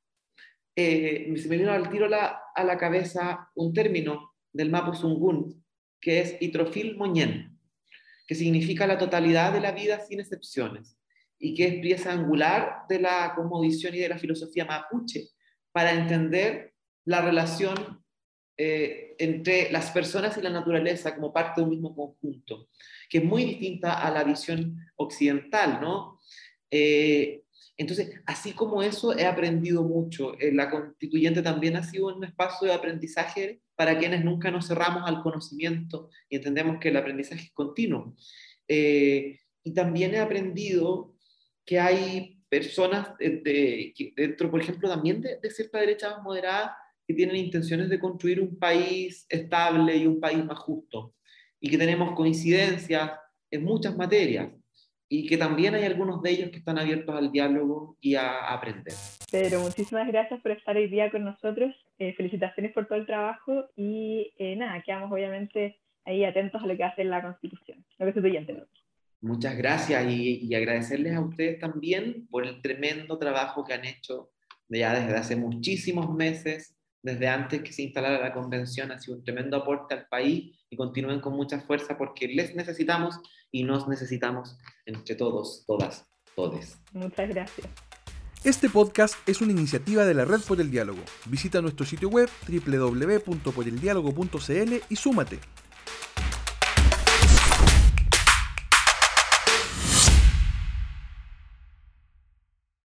eh, 0.74 1.32
se 1.36 1.48
me 1.48 1.58
vino 1.58 1.72
al 1.72 1.90
tiro 1.90 2.08
la, 2.08 2.40
a 2.54 2.64
la 2.64 2.78
cabeza 2.78 3.50
un 3.54 3.72
término 3.72 4.34
del 4.52 4.70
Mapo 4.70 4.94
Zungun, 4.94 5.64
que 6.00 6.20
es 6.20 6.36
itrofil 6.40 6.96
moñen, 6.96 7.58
que 8.26 8.34
significa 8.34 8.86
la 8.86 8.98
totalidad 8.98 9.52
de 9.52 9.60
la 9.60 9.72
vida 9.72 10.00
sin 10.00 10.20
excepciones, 10.20 10.97
y 11.38 11.54
que 11.54 11.66
es 11.66 11.74
pieza 11.80 12.12
angular 12.12 12.82
de 12.88 13.00
la 13.00 13.32
cosmovisión 13.34 13.94
y 13.94 13.98
de 13.98 14.08
la 14.08 14.18
filosofía 14.18 14.64
mapuche, 14.64 15.28
para 15.72 15.92
entender 15.92 16.74
la 17.04 17.22
relación 17.22 18.02
eh, 18.60 19.14
entre 19.18 19.70
las 19.70 19.92
personas 19.92 20.36
y 20.36 20.42
la 20.42 20.50
naturaleza 20.50 21.14
como 21.14 21.32
parte 21.32 21.60
de 21.60 21.64
un 21.64 21.70
mismo 21.70 21.94
conjunto, 21.94 22.68
que 23.08 23.18
es 23.18 23.24
muy 23.24 23.44
distinta 23.44 24.04
a 24.04 24.10
la 24.10 24.24
visión 24.24 24.76
occidental, 24.96 25.80
¿no? 25.80 26.20
Eh, 26.68 27.44
entonces, 27.76 28.20
así 28.26 28.52
como 28.52 28.82
eso, 28.82 29.16
he 29.16 29.24
aprendido 29.24 29.84
mucho. 29.84 30.36
Eh, 30.40 30.52
la 30.52 30.68
constituyente 30.68 31.40
también 31.40 31.76
ha 31.76 31.84
sido 31.84 32.08
un 32.08 32.24
espacio 32.24 32.66
de 32.66 32.74
aprendizaje 32.74 33.62
para 33.76 33.96
quienes 33.96 34.24
nunca 34.24 34.50
nos 34.50 34.66
cerramos 34.66 35.04
al 35.06 35.22
conocimiento 35.22 36.10
y 36.28 36.34
entendemos 36.34 36.80
que 36.80 36.88
el 36.88 36.96
aprendizaje 36.96 37.44
es 37.44 37.52
continuo. 37.52 38.16
y 38.66 39.74
también 39.74 40.14
he 40.14 40.18
aprendido 40.18 41.14
que 41.68 41.78
hay 41.78 42.38
personas 42.48 43.14
de, 43.18 43.92
dentro, 44.16 44.50
por 44.50 44.58
ejemplo, 44.58 44.88
también 44.88 45.20
de, 45.20 45.38
de 45.38 45.50
cierta 45.50 45.78
derecha 45.78 46.08
más 46.08 46.22
moderada, 46.22 46.74
que 47.06 47.12
tienen 47.12 47.36
intenciones 47.36 47.90
de 47.90 47.98
construir 47.98 48.40
un 48.40 48.58
país 48.58 49.26
estable 49.28 49.94
y 49.94 50.06
un 50.06 50.18
país 50.18 50.42
más 50.42 50.58
justo, 50.60 51.12
y 51.60 51.68
que 51.68 51.76
tenemos 51.76 52.12
coincidencias 52.12 53.12
en 53.50 53.64
muchas 53.64 53.94
materias, 53.98 54.48
y 55.10 55.26
que 55.26 55.36
también 55.36 55.74
hay 55.74 55.84
algunos 55.84 56.22
de 56.22 56.30
ellos 56.30 56.50
que 56.50 56.56
están 56.56 56.78
abiertos 56.78 57.14
al 57.14 57.30
diálogo 57.30 57.98
y 58.00 58.14
a 58.14 58.50
aprender. 58.50 58.94
Pedro, 59.30 59.60
muchísimas 59.60 60.08
gracias 60.08 60.40
por 60.40 60.52
estar 60.52 60.74
hoy 60.74 60.88
día 60.88 61.10
con 61.10 61.24
nosotros. 61.24 61.74
Eh, 61.98 62.14
felicitaciones 62.14 62.72
por 62.72 62.86
todo 62.86 62.98
el 62.98 63.04
trabajo 63.04 63.66
y 63.76 64.32
eh, 64.38 64.56
nada, 64.56 64.82
quedamos 64.82 65.12
obviamente 65.12 65.76
ahí 66.06 66.24
atentos 66.24 66.62
a 66.62 66.66
lo 66.66 66.74
que 66.74 66.84
hace 66.84 67.04
la 67.04 67.20
Constitución, 67.20 67.84
lo 67.98 68.06
que 68.06 68.18
estudiante. 68.18 68.54
Muchas 69.20 69.56
gracias 69.56 70.12
y, 70.12 70.46
y, 70.46 70.54
agradecerles 70.54 71.16
a 71.16 71.20
ustedes 71.20 71.58
también 71.58 72.28
por 72.30 72.46
el 72.46 72.62
tremendo 72.62 73.18
trabajo 73.18 73.64
que 73.64 73.74
han 73.74 73.84
hecho 73.84 74.30
ya 74.68 74.94
desde 74.94 75.16
hace 75.16 75.34
muchísimos 75.34 76.14
meses 76.14 76.78
desde 77.02 77.28
antes 77.28 77.62
que 77.62 77.72
se 77.72 77.82
instalara 77.82 78.20
la 78.20 78.34
convención, 78.34 78.92
ha 78.92 78.98
sido 78.98 79.16
un 79.18 79.24
tremendo 79.24 79.56
aporte 79.56 79.94
al 79.94 80.06
país 80.08 80.56
y 80.68 80.76
continúen 80.76 81.20
con 81.20 81.34
mucha 81.34 81.60
fuerza 81.60 81.96
porque 81.96 82.26
les 82.28 82.54
necesitamos 82.54 83.18
y 83.50 83.64
nos 83.64 83.88
necesitamos 83.88 84.58
entre 84.84 85.14
todos, 85.14 85.64
todas, 85.66 86.06
todes. 86.34 86.78
Muchas 86.92 87.26
gracias. 87.28 87.66
Este 88.44 88.68
podcast 88.68 89.16
es 89.28 89.40
una 89.40 89.50
iniciativa 89.52 90.04
de 90.04 90.14
la 90.14 90.24
Red 90.24 90.40
por 90.46 90.60
el 90.60 90.70
Diálogo. 90.70 91.00
Visita 91.26 91.60
nuestro 91.60 91.84
sitio 91.86 92.08
web 92.08 92.28
www.poreldiálogo.cl 92.48 94.74
y 94.88 94.96
súmate. 94.96 95.40